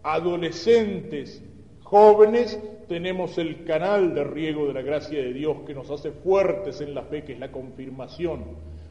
adolescentes, 0.02 1.42
jóvenes, 1.82 2.60
tenemos 2.86 3.38
el 3.38 3.64
canal 3.64 4.14
de 4.14 4.24
riego 4.24 4.66
de 4.66 4.74
la 4.74 4.82
gracia 4.82 5.18
de 5.18 5.32
Dios 5.32 5.58
que 5.66 5.74
nos 5.74 5.90
hace 5.90 6.12
fuertes 6.12 6.80
en 6.80 6.94
la 6.94 7.02
fe, 7.02 7.24
que 7.24 7.32
es 7.32 7.38
la 7.38 7.50
confirmación. 7.50 8.44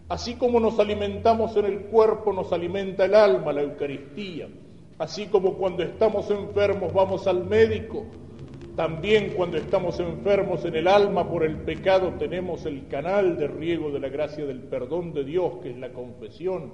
Así 0.09 0.35
como 0.35 0.59
nos 0.59 0.79
alimentamos 0.79 1.55
en 1.57 1.65
el 1.65 1.79
cuerpo, 1.81 2.31
nos 2.31 2.53
alimenta 2.53 3.05
el 3.05 3.15
alma, 3.15 3.51
la 3.51 3.61
Eucaristía. 3.61 4.47
Así 4.97 5.27
como 5.27 5.55
cuando 5.55 5.83
estamos 5.83 6.29
enfermos 6.31 6.93
vamos 6.93 7.27
al 7.27 7.45
médico, 7.45 8.05
también 8.75 9.33
cuando 9.35 9.57
estamos 9.57 9.99
enfermos 9.99 10.63
en 10.65 10.75
el 10.75 10.87
alma 10.87 11.29
por 11.29 11.43
el 11.43 11.57
pecado 11.57 12.13
tenemos 12.19 12.65
el 12.65 12.87
canal 12.87 13.37
de 13.37 13.47
riego 13.47 13.91
de 13.91 13.99
la 13.99 14.09
gracia 14.09 14.45
del 14.45 14.61
perdón 14.61 15.13
de 15.13 15.23
Dios, 15.23 15.57
que 15.61 15.71
es 15.71 15.77
la 15.77 15.91
confesión 15.91 16.71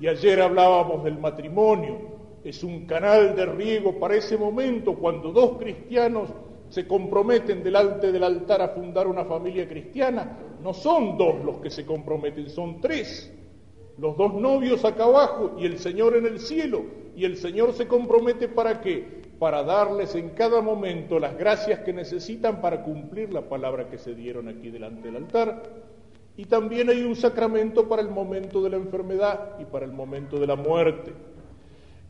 y 0.00 0.08
ayer 0.08 0.40
hablábamos 0.40 1.04
del 1.04 1.18
matrimonio, 1.18 1.98
es 2.42 2.64
un 2.64 2.86
canal 2.86 3.36
de 3.36 3.44
riego 3.44 3.98
para 4.00 4.16
ese 4.16 4.38
momento 4.38 4.94
cuando 4.94 5.30
dos 5.30 5.58
cristianos 5.58 6.30
se 6.70 6.86
comprometen 6.86 7.62
delante 7.62 8.10
del 8.10 8.24
altar 8.24 8.62
a 8.62 8.68
fundar 8.68 9.06
una 9.06 9.26
familia 9.26 9.68
cristiana. 9.68 10.38
No 10.62 10.72
son 10.72 11.18
dos 11.18 11.44
los 11.44 11.58
que 11.58 11.68
se 11.68 11.84
comprometen, 11.84 12.48
son 12.48 12.80
tres. 12.80 13.30
Los 13.98 14.16
dos 14.16 14.32
novios 14.32 14.84
acá 14.86 15.04
abajo 15.04 15.56
y 15.58 15.66
el 15.66 15.78
Señor 15.78 16.16
en 16.16 16.24
el 16.24 16.40
cielo. 16.40 16.82
Y 17.14 17.26
el 17.26 17.36
Señor 17.36 17.74
se 17.74 17.86
compromete 17.86 18.48
para 18.48 18.80
qué? 18.80 19.20
Para 19.38 19.62
darles 19.62 20.14
en 20.14 20.30
cada 20.30 20.62
momento 20.62 21.18
las 21.18 21.36
gracias 21.36 21.80
que 21.80 21.92
necesitan 21.92 22.62
para 22.62 22.82
cumplir 22.82 23.34
la 23.34 23.42
palabra 23.42 23.90
que 23.90 23.98
se 23.98 24.14
dieron 24.14 24.48
aquí 24.48 24.70
delante 24.70 25.08
del 25.08 25.16
altar 25.16 25.62
y 26.40 26.46
también 26.46 26.88
hay 26.88 27.02
un 27.02 27.16
sacramento 27.16 27.86
para 27.86 28.00
el 28.00 28.08
momento 28.08 28.62
de 28.62 28.70
la 28.70 28.76
enfermedad 28.76 29.56
y 29.58 29.66
para 29.66 29.84
el 29.84 29.92
momento 29.92 30.38
de 30.38 30.46
la 30.46 30.56
muerte. 30.56 31.12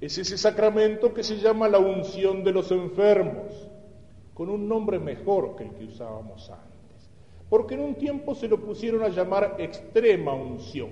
Es 0.01 0.19
ese 0.19 0.39
sacramento 0.39 1.13
que 1.13 1.25
se 1.25 1.39
llama 1.39 1.67
la 1.67 1.81
unción 1.81 2.45
de 2.45 2.53
los 2.53 2.71
enfermos, 2.71 3.69
con 4.35 4.49
un 4.49 4.69
nombre 4.69 4.99
mejor 4.99 5.57
que 5.57 5.65
el 5.65 5.71
que 5.71 5.85
usábamos 5.85 6.51
antes. 6.51 7.11
Porque 7.49 7.75
en 7.75 7.81
un 7.81 7.95
tiempo 7.95 8.35
se 8.35 8.49
lo 8.49 8.59
pusieron 8.59 9.03
a 9.03 9.09
llamar 9.09 9.57
extrema 9.59 10.33
unción. 10.33 10.91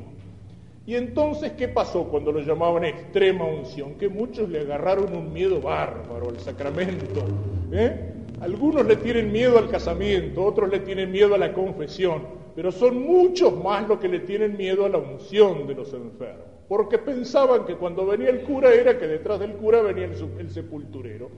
Y 0.86 0.94
entonces, 0.94 1.52
¿qué 1.52 1.68
pasó 1.68 2.04
cuando 2.04 2.32
lo 2.32 2.40
llamaban 2.40 2.84
extrema 2.84 3.44
unción? 3.44 3.94
Que 3.94 4.08
muchos 4.08 4.48
le 4.48 4.60
agarraron 4.60 5.14
un 5.14 5.32
miedo 5.32 5.60
bárbaro 5.60 6.30
al 6.30 6.38
sacramento. 6.40 7.24
¿eh? 7.72 8.14
Algunos 8.40 8.86
le 8.86 8.96
tienen 8.96 9.30
miedo 9.30 9.58
al 9.58 9.68
casamiento, 9.68 10.44
otros 10.44 10.70
le 10.70 10.80
tienen 10.80 11.10
miedo 11.10 11.34
a 11.34 11.38
la 11.38 11.52
confesión 11.52 12.38
pero 12.58 12.72
son 12.72 13.06
muchos 13.06 13.56
más 13.62 13.88
los 13.88 14.00
que 14.00 14.08
le 14.08 14.18
tienen 14.18 14.56
miedo 14.56 14.84
a 14.84 14.88
la 14.88 14.98
unción 14.98 15.68
de 15.68 15.76
los 15.76 15.94
enfermos, 15.94 16.44
porque 16.66 16.98
pensaban 16.98 17.64
que 17.64 17.76
cuando 17.76 18.04
venía 18.04 18.30
el 18.30 18.40
cura 18.40 18.74
era 18.74 18.98
que 18.98 19.06
detrás 19.06 19.38
del 19.38 19.52
cura 19.52 19.80
venía 19.80 20.06
el, 20.06 20.50
sepulturero. 20.50 21.30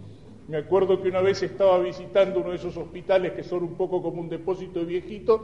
Me 0.51 0.57
acuerdo 0.57 1.01
que 1.01 1.09
una 1.09 1.21
vez 1.21 1.45
estaba 1.45 1.79
visitando 1.79 2.41
uno 2.41 2.51
de 2.51 2.57
esos 2.57 2.77
hospitales 2.77 3.35
que 3.35 3.45
son 3.45 3.63
un 3.63 3.77
poco 3.77 4.03
como 4.03 4.21
un 4.21 4.29
depósito 4.29 4.81
de 4.81 4.87
viejitos, 4.87 5.43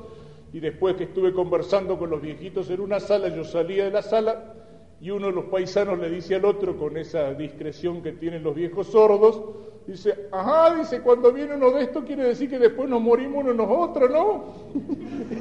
y 0.53 0.59
después 0.59 0.97
que 0.97 1.05
estuve 1.05 1.33
conversando 1.33 1.97
con 1.97 2.11
los 2.11 2.21
viejitos 2.21 2.69
en 2.71 2.81
una 2.81 2.99
sala, 2.99 3.29
yo 3.29 3.45
salía 3.45 3.85
de 3.85 3.93
la 3.93 4.03
sala 4.03 4.55
y 5.01 5.11
uno 5.11 5.29
de 5.29 5.33
los 5.33 5.45
paisanos 5.45 6.01
le 6.01 6.11
dice 6.11 6.35
al 6.35 6.45
otro 6.45 6.77
con 6.77 6.97
esa 6.97 7.35
discreción 7.35 8.03
que 8.03 8.13
tienen 8.13 8.43
los 8.43 8.57
viejos 8.57 8.89
sordos, 8.89 9.41
Dice, 9.87 10.27
ajá, 10.33 10.75
dice, 10.75 11.01
cuando 11.01 11.33
viene 11.33 11.55
uno 11.55 11.71
de 11.71 11.85
estos 11.85 12.03
quiere 12.05 12.25
decir 12.25 12.51
que 12.51 12.59
después 12.59 12.89
nos 12.89 13.01
morimos 13.01 13.45
uno 13.45 13.55
nosotros, 13.55 14.11
¿no? 14.11 14.45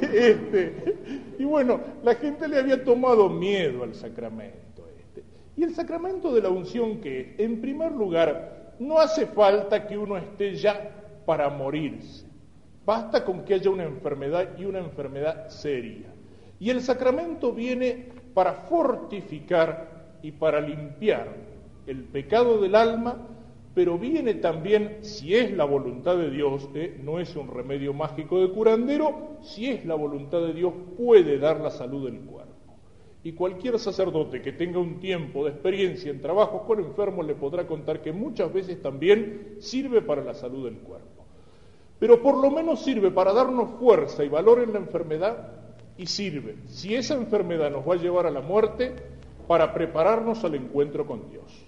este, 0.14 0.94
y 1.36 1.44
bueno, 1.44 1.80
la 2.04 2.14
gente 2.14 2.46
le 2.46 2.60
había 2.60 2.84
tomado 2.84 3.28
miedo 3.28 3.82
al 3.82 3.96
sacramento 3.96 4.86
este. 4.96 5.24
Y 5.56 5.64
el 5.64 5.74
sacramento 5.74 6.32
de 6.32 6.42
la 6.42 6.50
unción 6.50 7.00
que 7.00 7.34
en 7.38 7.60
primer 7.60 7.90
lugar, 7.90 8.65
no 8.78 8.98
hace 8.98 9.26
falta 9.26 9.86
que 9.86 9.96
uno 9.96 10.16
esté 10.16 10.54
ya 10.54 10.90
para 11.24 11.48
morirse. 11.48 12.26
Basta 12.84 13.24
con 13.24 13.44
que 13.44 13.54
haya 13.54 13.70
una 13.70 13.84
enfermedad 13.84 14.56
y 14.58 14.64
una 14.64 14.78
enfermedad 14.78 15.48
seria. 15.48 16.06
Y 16.58 16.70
el 16.70 16.80
sacramento 16.80 17.52
viene 17.52 18.08
para 18.32 18.52
fortificar 18.52 20.18
y 20.22 20.32
para 20.32 20.60
limpiar 20.60 21.28
el 21.86 22.04
pecado 22.04 22.60
del 22.60 22.74
alma 22.74 23.26
pero 23.76 23.98
viene 23.98 24.32
también, 24.32 25.00
si 25.02 25.36
es 25.36 25.54
la 25.54 25.66
voluntad 25.66 26.16
de 26.16 26.30
Dios, 26.30 26.66
¿eh? 26.74 26.98
no 27.04 27.20
es 27.20 27.36
un 27.36 27.46
remedio 27.46 27.92
mágico 27.92 28.40
de 28.40 28.48
curandero, 28.48 29.36
si 29.42 29.68
es 29.68 29.84
la 29.84 29.94
voluntad 29.94 30.40
de 30.40 30.54
Dios 30.54 30.72
puede 30.96 31.38
dar 31.38 31.60
la 31.60 31.68
salud 31.68 32.10
del 32.10 32.20
cuerpo. 32.20 32.45
Y 33.26 33.32
cualquier 33.32 33.76
sacerdote 33.80 34.40
que 34.40 34.52
tenga 34.52 34.78
un 34.78 35.00
tiempo 35.00 35.44
de 35.44 35.50
experiencia 35.50 36.12
en 36.12 36.20
trabajos 36.20 36.62
con 36.62 36.78
enfermos 36.78 37.26
le 37.26 37.34
podrá 37.34 37.66
contar 37.66 38.00
que 38.00 38.12
muchas 38.12 38.52
veces 38.52 38.80
también 38.80 39.56
sirve 39.58 40.00
para 40.00 40.22
la 40.22 40.32
salud 40.32 40.66
del 40.66 40.78
cuerpo. 40.78 41.24
Pero 41.98 42.22
por 42.22 42.36
lo 42.36 42.52
menos 42.52 42.84
sirve 42.84 43.10
para 43.10 43.32
darnos 43.32 43.80
fuerza 43.80 44.24
y 44.24 44.28
valor 44.28 44.60
en 44.62 44.74
la 44.74 44.78
enfermedad 44.78 45.54
y 45.98 46.06
sirve, 46.06 46.58
si 46.66 46.94
esa 46.94 47.14
enfermedad 47.14 47.68
nos 47.72 47.84
va 47.84 47.94
a 47.94 47.98
llevar 47.98 48.26
a 48.26 48.30
la 48.30 48.42
muerte, 48.42 48.94
para 49.48 49.74
prepararnos 49.74 50.44
al 50.44 50.54
encuentro 50.54 51.04
con 51.04 51.28
Dios. 51.28 51.66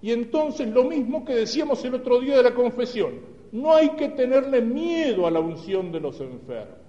Y 0.00 0.12
entonces 0.12 0.66
lo 0.66 0.84
mismo 0.84 1.26
que 1.26 1.34
decíamos 1.34 1.84
el 1.84 1.96
otro 1.96 2.20
día 2.20 2.38
de 2.38 2.42
la 2.42 2.54
confesión, 2.54 3.20
no 3.52 3.74
hay 3.74 3.90
que 3.96 4.08
tenerle 4.08 4.62
miedo 4.62 5.26
a 5.26 5.30
la 5.30 5.40
unción 5.40 5.92
de 5.92 6.00
los 6.00 6.18
enfermos. 6.22 6.79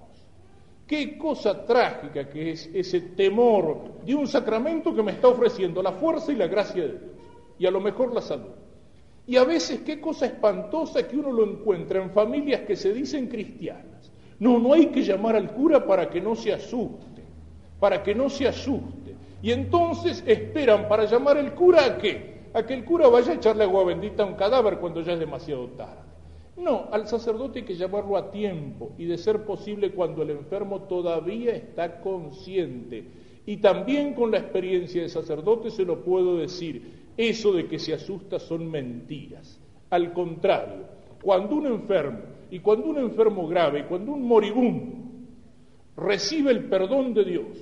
Qué 0.92 1.18
cosa 1.18 1.66
trágica 1.66 2.28
que 2.28 2.52
es 2.52 2.70
ese 2.74 3.00
temor 3.00 4.04
de 4.06 4.14
un 4.14 4.28
sacramento 4.28 4.94
que 4.94 5.02
me 5.02 5.14
está 5.14 5.30
ofreciendo 5.30 5.82
la 5.82 5.94
fuerza 5.94 6.34
y 6.34 6.36
la 6.36 6.48
gracia 6.48 6.84
de 6.84 6.90
Dios, 6.90 7.12
y 7.60 7.66
a 7.66 7.72
lo 7.72 7.80
mejor 7.80 8.14
la 8.14 8.20
salud. 8.20 8.52
Y 9.26 9.38
a 9.38 9.46
veces 9.46 9.84
qué 9.86 10.02
cosa 10.02 10.26
espantosa 10.26 11.08
que 11.08 11.16
uno 11.16 11.32
lo 11.32 11.50
encuentra 11.50 12.04
en 12.04 12.12
familias 12.12 12.64
que 12.68 12.76
se 12.76 12.92
dicen 12.92 13.28
cristianas. 13.28 14.12
No, 14.38 14.60
no 14.60 14.74
hay 14.74 14.88
que 14.88 15.02
llamar 15.02 15.38
al 15.38 15.54
cura 15.54 15.88
para 15.88 16.10
que 16.10 16.20
no 16.20 16.36
se 16.36 16.52
asuste, 16.52 17.24
para 17.80 18.04
que 18.04 18.14
no 18.14 18.30
se 18.30 18.50
asuste. 18.50 19.16
Y 19.42 19.54
entonces 19.54 20.22
esperan 20.28 20.90
para 20.90 21.06
llamar 21.06 21.38
al 21.38 21.56
cura 21.56 21.86
a 21.86 21.98
qué? 21.98 22.50
a 22.54 22.64
que 22.64 22.74
el 22.74 22.84
cura 22.84 23.08
vaya 23.08 23.32
a 23.32 23.36
echarle 23.36 23.64
agua 23.64 23.86
bendita 23.86 24.24
a 24.24 24.26
un 24.26 24.34
cadáver 24.34 24.78
cuando 24.78 25.00
ya 25.00 25.14
es 25.14 25.20
demasiado 25.22 25.68
tarde. 25.70 26.11
No, 26.62 26.90
al 26.92 27.08
sacerdote 27.08 27.60
hay 27.60 27.66
que 27.66 27.76
llamarlo 27.76 28.16
a 28.16 28.30
tiempo 28.30 28.92
y 29.00 29.06
de 29.06 29.18
ser 29.18 29.46
posible 29.46 29.94
cuando 29.94 30.22
el 30.22 30.30
enfermo 30.30 30.84
todavía 30.84 31.56
está 31.56 32.02
consciente. 32.02 33.04
Y 33.48 33.58
también 33.58 34.14
con 34.14 34.30
la 34.30 34.38
experiencia 34.38 35.02
de 35.02 35.10
sacerdote 35.10 35.72
se 35.72 35.84
lo 35.84 36.04
puedo 36.04 36.38
decir, 36.38 37.10
eso 37.18 37.52
de 37.52 37.68
que 37.68 37.80
se 37.80 37.94
asusta 37.94 38.38
son 38.38 38.70
mentiras. 38.70 39.60
Al 39.90 40.14
contrario, 40.14 40.86
cuando 41.24 41.56
un 41.56 41.66
enfermo, 41.66 42.20
y 42.52 42.60
cuando 42.60 42.90
un 42.90 43.00
enfermo 43.00 43.48
grave, 43.48 43.88
cuando 43.88 44.12
un 44.12 44.28
moribundo 44.28 44.98
recibe 45.98 46.52
el 46.52 46.66
perdón 46.66 47.16
de 47.16 47.26
Dios, 47.26 47.58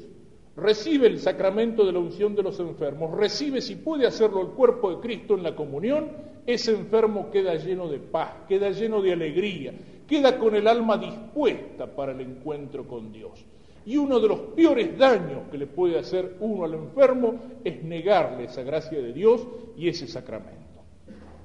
recibe 0.58 1.08
el 1.08 1.20
sacramento 1.20 1.86
de 1.86 1.94
la 1.94 2.00
unción 2.00 2.36
de 2.36 2.44
los 2.44 2.60
enfermos, 2.60 3.18
recibe 3.18 3.62
si 3.62 3.76
puede 3.76 4.06
hacerlo 4.06 4.42
el 4.42 4.50
cuerpo 4.50 4.92
de 4.92 5.00
Cristo 5.00 5.36
en 5.36 5.44
la 5.44 5.56
comunión, 5.56 6.10
ese 6.54 6.72
enfermo 6.72 7.30
queda 7.32 7.56
lleno 7.56 7.88
de 7.88 8.00
paz, 8.00 8.32
queda 8.48 8.70
lleno 8.72 9.02
de 9.02 9.14
alegría, 9.14 9.74
queda 10.08 10.38
con 10.38 10.56
el 10.56 10.68
alma 10.68 10.98
dispuesta 10.98 11.88
para 11.88 12.12
el 12.12 12.22
encuentro 12.22 12.88
con 12.88 13.12
Dios. 13.12 13.46
Y 13.86 13.98
uno 13.98 14.20
de 14.20 14.28
los 14.28 14.40
peores 14.56 14.98
daños 14.98 15.50
que 15.50 15.58
le 15.58 15.68
puede 15.68 15.98
hacer 15.98 16.36
uno 16.40 16.66
al 16.66 16.74
enfermo 16.74 17.36
es 17.64 17.84
negarle 17.84 18.46
esa 18.46 18.64
gracia 18.64 19.00
de 19.00 19.14
Dios 19.14 19.48
y 19.78 19.88
ese 19.88 20.08
sacramento. 20.08 20.58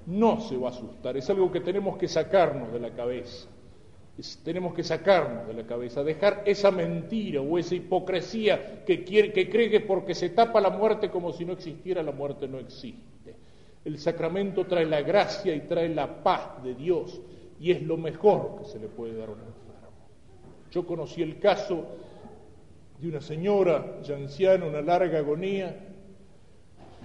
No 0.07 0.41
se 0.41 0.57
va 0.57 0.69
a 0.69 0.73
asustar, 0.73 1.17
es 1.17 1.29
algo 1.31 1.51
que 1.51 1.61
tenemos 1.61 1.97
que 1.97 2.09
sacarnos 2.09 2.73
de 2.73 2.81
la 2.81 2.91
cabeza 2.91 3.49
tenemos 4.45 4.75
que 4.75 4.85
sacarnos 4.85 5.49
de 5.49 5.55
la 5.55 5.67
cabeza, 5.67 6.05
dejar 6.05 6.43
esa 6.47 6.71
mentira 6.71 7.41
o 7.41 7.59
esa 7.59 7.75
hipocresía 7.75 8.85
que, 8.85 9.03
quiere, 9.03 9.33
que 9.33 9.51
cree 9.51 9.69
que 9.69 9.81
porque 9.81 10.15
se 10.15 10.31
tapa 10.31 10.61
la 10.61 10.71
muerte 10.71 11.11
como 11.11 11.33
si 11.33 11.45
no 11.45 11.53
existiera, 11.55 12.03
la 12.03 12.13
muerte 12.13 12.47
no 12.47 12.59
existe. 12.59 13.35
El 13.85 13.99
sacramento 13.99 14.67
trae 14.67 14.87
la 14.87 15.03
gracia 15.03 15.55
y 15.55 15.61
trae 15.61 15.89
la 15.89 16.23
paz 16.23 16.63
de 16.63 16.75
Dios 16.75 17.21
y 17.61 17.71
es 17.71 17.83
lo 17.83 17.97
mejor 17.97 18.57
que 18.59 18.65
se 18.65 18.79
le 18.79 18.89
puede 18.89 19.17
dar 19.17 19.29
a 19.29 19.33
un 19.33 19.39
enfermo. 19.39 19.65
Yo 20.71 20.87
conocí 20.87 21.23
el 21.23 21.39
caso 21.39 21.85
de 22.99 23.09
una 23.09 23.21
señora 23.21 24.01
ya 24.03 24.17
anciana, 24.17 24.67
una 24.67 24.81
larga 24.81 25.19
agonía 25.19 25.89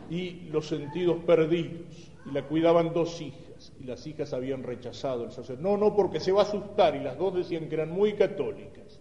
y 0.10 0.50
los 0.52 0.68
sentidos 0.68 1.18
perdidos 1.26 2.12
y 2.26 2.32
la 2.32 2.44
cuidaban 2.44 2.94
dos 2.94 3.22
hijas 3.22 3.74
y 3.80 3.84
las 3.84 4.06
hijas 4.08 4.34
habían 4.34 4.64
rechazado 4.64 5.26
el 5.26 5.32
sacerdote. 5.32 5.62
No, 5.62 5.78
no, 5.78 5.96
porque 5.96 6.20
se 6.20 6.32
va 6.32 6.42
a 6.42 6.46
asustar 6.46 6.96
y 6.96 7.00
las 7.00 7.18
dos 7.18 7.36
decían 7.36 7.68
que 7.68 7.76
eran 7.76 7.92
muy 7.92 8.14
católicas. 8.14 9.00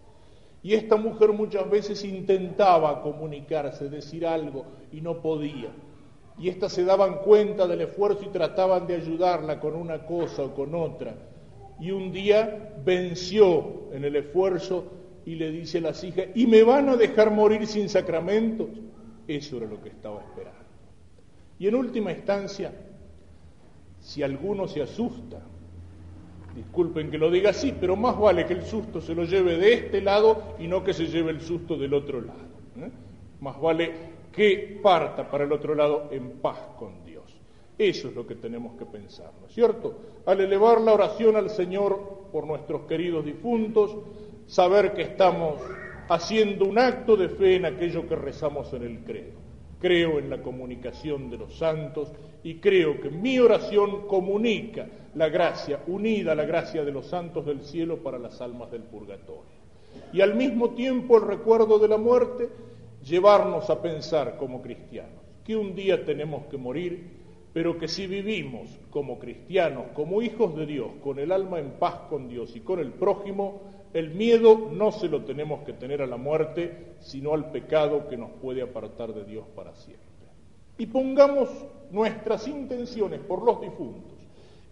Y 0.61 0.73
esta 0.73 0.97
mujer 0.97 1.31
muchas 1.31 1.69
veces 1.69 2.03
intentaba 2.03 3.01
comunicarse, 3.01 3.89
decir 3.89 4.27
algo 4.27 4.65
y 4.91 4.99
no 4.99 5.21
podía. 5.21 5.69
Y 6.39 6.49
éstas 6.49 6.73
se 6.73 6.85
daban 6.85 7.19
cuenta 7.19 7.67
del 7.67 7.81
esfuerzo 7.81 8.23
y 8.23 8.29
trataban 8.29 8.87
de 8.87 8.95
ayudarla 8.95 9.59
con 9.59 9.75
una 9.75 10.05
cosa 10.05 10.43
o 10.43 10.55
con 10.55 10.73
otra. 10.73 11.15
Y 11.79 11.91
un 11.91 12.11
día 12.11 12.73
venció 12.83 13.89
en 13.91 14.05
el 14.05 14.15
esfuerzo 14.15 14.85
y 15.25 15.35
le 15.35 15.51
dice 15.51 15.79
a 15.79 15.81
las 15.81 16.03
hijas, 16.03 16.27
¿y 16.35 16.47
me 16.47 16.63
van 16.63 16.89
a 16.89 16.95
dejar 16.95 17.31
morir 17.31 17.67
sin 17.67 17.89
sacramentos? 17.89 18.69
Eso 19.27 19.57
era 19.57 19.67
lo 19.67 19.81
que 19.81 19.89
estaba 19.89 20.21
esperando. 20.21 20.59
Y 21.59 21.67
en 21.67 21.75
última 21.75 22.11
instancia, 22.11 22.73
si 23.99 24.23
alguno 24.23 24.67
se 24.67 24.81
asusta, 24.81 25.41
disculpen 26.55 27.11
que 27.11 27.17
lo 27.17 27.29
diga 27.29 27.51
así, 27.51 27.73
pero 27.79 27.95
más 27.95 28.17
vale 28.17 28.45
que 28.45 28.53
el 28.53 28.63
susto 28.63 29.01
se 29.01 29.13
lo 29.13 29.25
lleve 29.25 29.57
de 29.57 29.73
este 29.73 30.01
lado 30.01 30.55
y 30.57 30.67
no 30.67 30.83
que 30.83 30.93
se 30.93 31.07
lleve 31.07 31.31
el 31.31 31.41
susto 31.41 31.77
del 31.77 31.93
otro 31.93 32.21
lado. 32.21 32.39
¿eh? 32.77 32.89
Más 33.41 33.59
vale 33.59 33.93
que 34.31 34.79
parta 34.81 35.29
para 35.29 35.43
el 35.43 35.51
otro 35.51 35.75
lado 35.75 36.09
en 36.11 36.39
paz 36.39 36.59
con 36.77 37.03
Dios. 37.03 37.23
Eso 37.77 38.09
es 38.09 38.15
lo 38.15 38.27
que 38.27 38.35
tenemos 38.35 38.77
que 38.77 38.85
pensar, 38.85 39.31
¿no 39.39 39.47
es 39.47 39.53
cierto? 39.53 39.95
Al 40.25 40.41
elevar 40.41 40.81
la 40.81 40.93
oración 40.93 41.35
al 41.35 41.49
Señor 41.49 42.27
por 42.31 42.45
nuestros 42.45 42.81
queridos 42.83 43.25
difuntos, 43.25 43.95
saber 44.47 44.93
que 44.93 45.03
estamos 45.03 45.61
haciendo 46.09 46.65
un 46.65 46.79
acto 46.79 47.15
de 47.15 47.29
fe 47.29 47.55
en 47.55 47.65
aquello 47.65 48.07
que 48.07 48.15
rezamos 48.15 48.73
en 48.73 48.83
el 48.83 48.99
credo 49.03 49.49
creo 49.79 50.19
en 50.19 50.29
la 50.29 50.41
comunicación 50.41 51.29
de 51.29 51.37
los 51.37 51.57
santos 51.57 52.11
y 52.43 52.55
creo 52.55 52.99
que 52.99 53.09
mi 53.09 53.39
oración 53.39 54.07
comunica 54.07 54.87
la 55.15 55.29
gracia, 55.29 55.81
unida 55.87 56.33
a 56.33 56.35
la 56.35 56.45
gracia 56.45 56.83
de 56.83 56.91
los 56.91 57.07
santos 57.07 57.45
del 57.45 57.61
cielo 57.61 57.97
para 57.97 58.19
las 58.19 58.41
almas 58.41 58.71
del 58.71 58.83
purgatorio. 58.83 59.59
Y 60.13 60.21
al 60.21 60.35
mismo 60.35 60.71
tiempo 60.71 61.17
el 61.17 61.23
recuerdo 61.23 61.79
de 61.79 61.87
la 61.87 61.97
muerte, 61.97 62.49
llevarnos 63.03 63.69
a 63.69 63.81
pensar 63.81 64.37
como 64.37 64.61
cristianos, 64.61 65.21
que 65.43 65.55
un 65.55 65.75
día 65.75 66.05
tenemos 66.05 66.45
que 66.47 66.57
morir, 66.57 67.19
pero 67.53 67.77
que 67.77 67.87
si 67.87 68.07
vivimos 68.07 68.69
como 68.89 69.17
cristianos, 69.17 69.85
como 69.93 70.21
hijos 70.21 70.55
de 70.55 70.65
Dios, 70.65 70.91
con 71.03 71.19
el 71.19 71.31
alma 71.31 71.59
en 71.59 71.71
paz 71.71 71.95
con 72.09 72.27
Dios 72.27 72.55
y 72.55 72.59
con 72.59 72.79
el 72.79 72.91
prójimo, 72.91 73.61
el 73.93 74.11
miedo 74.11 74.69
no 74.71 74.91
se 74.91 75.07
lo 75.07 75.23
tenemos 75.23 75.63
que 75.63 75.73
tener 75.73 76.01
a 76.01 76.07
la 76.07 76.17
muerte, 76.17 76.93
sino 76.99 77.33
al 77.33 77.51
pecado 77.51 78.07
que 78.07 78.17
nos 78.17 78.29
puede 78.41 78.61
apartar 78.61 79.13
de 79.13 79.25
Dios 79.25 79.45
para 79.55 79.75
siempre. 79.75 80.05
Y 80.77 80.85
pongamos 80.85 81.49
nuestras 81.91 82.47
intenciones 82.47 83.19
por 83.21 83.43
los 83.43 83.61
difuntos 83.61 84.13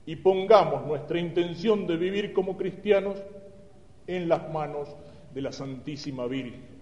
y 0.06 0.16
pongamos 0.18 0.86
nuestra 0.86 1.20
intención 1.20 1.88
de 1.88 1.98
vivir 1.98 2.32
como 2.32 2.56
cristianos 2.56 3.18
en 4.06 4.30
las 4.30 4.52
manos 4.54 4.88
de 5.34 5.42
la 5.42 5.52
Santísima 5.52 6.28
Virgen, 6.28 6.77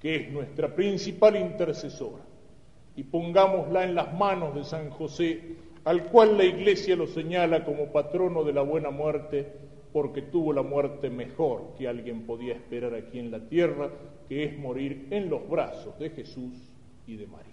que 0.00 0.16
es 0.16 0.32
nuestra 0.32 0.74
principal 0.74 1.36
intercesora, 1.36 2.24
y 2.96 3.04
pongámosla 3.04 3.84
en 3.84 3.94
las 3.94 4.12
manos 4.14 4.54
de 4.54 4.64
San 4.64 4.90
José, 4.90 5.56
al 5.84 6.04
cual 6.04 6.36
la 6.36 6.44
Iglesia 6.44 6.96
lo 6.96 7.06
señala 7.06 7.64
como 7.64 7.92
patrono 7.92 8.44
de 8.44 8.52
la 8.52 8.62
buena 8.62 8.90
muerte 8.90 9.46
porque 9.92 10.22
tuvo 10.22 10.52
la 10.52 10.62
muerte 10.62 11.10
mejor 11.10 11.74
que 11.76 11.88
alguien 11.88 12.22
podía 12.22 12.54
esperar 12.54 12.94
aquí 12.94 13.18
en 13.18 13.30
la 13.30 13.40
tierra, 13.48 13.90
que 14.28 14.44
es 14.44 14.58
morir 14.58 15.08
en 15.10 15.28
los 15.28 15.48
brazos 15.48 15.98
de 15.98 16.10
Jesús 16.10 16.54
y 17.06 17.16
de 17.16 17.26
María. 17.26 17.49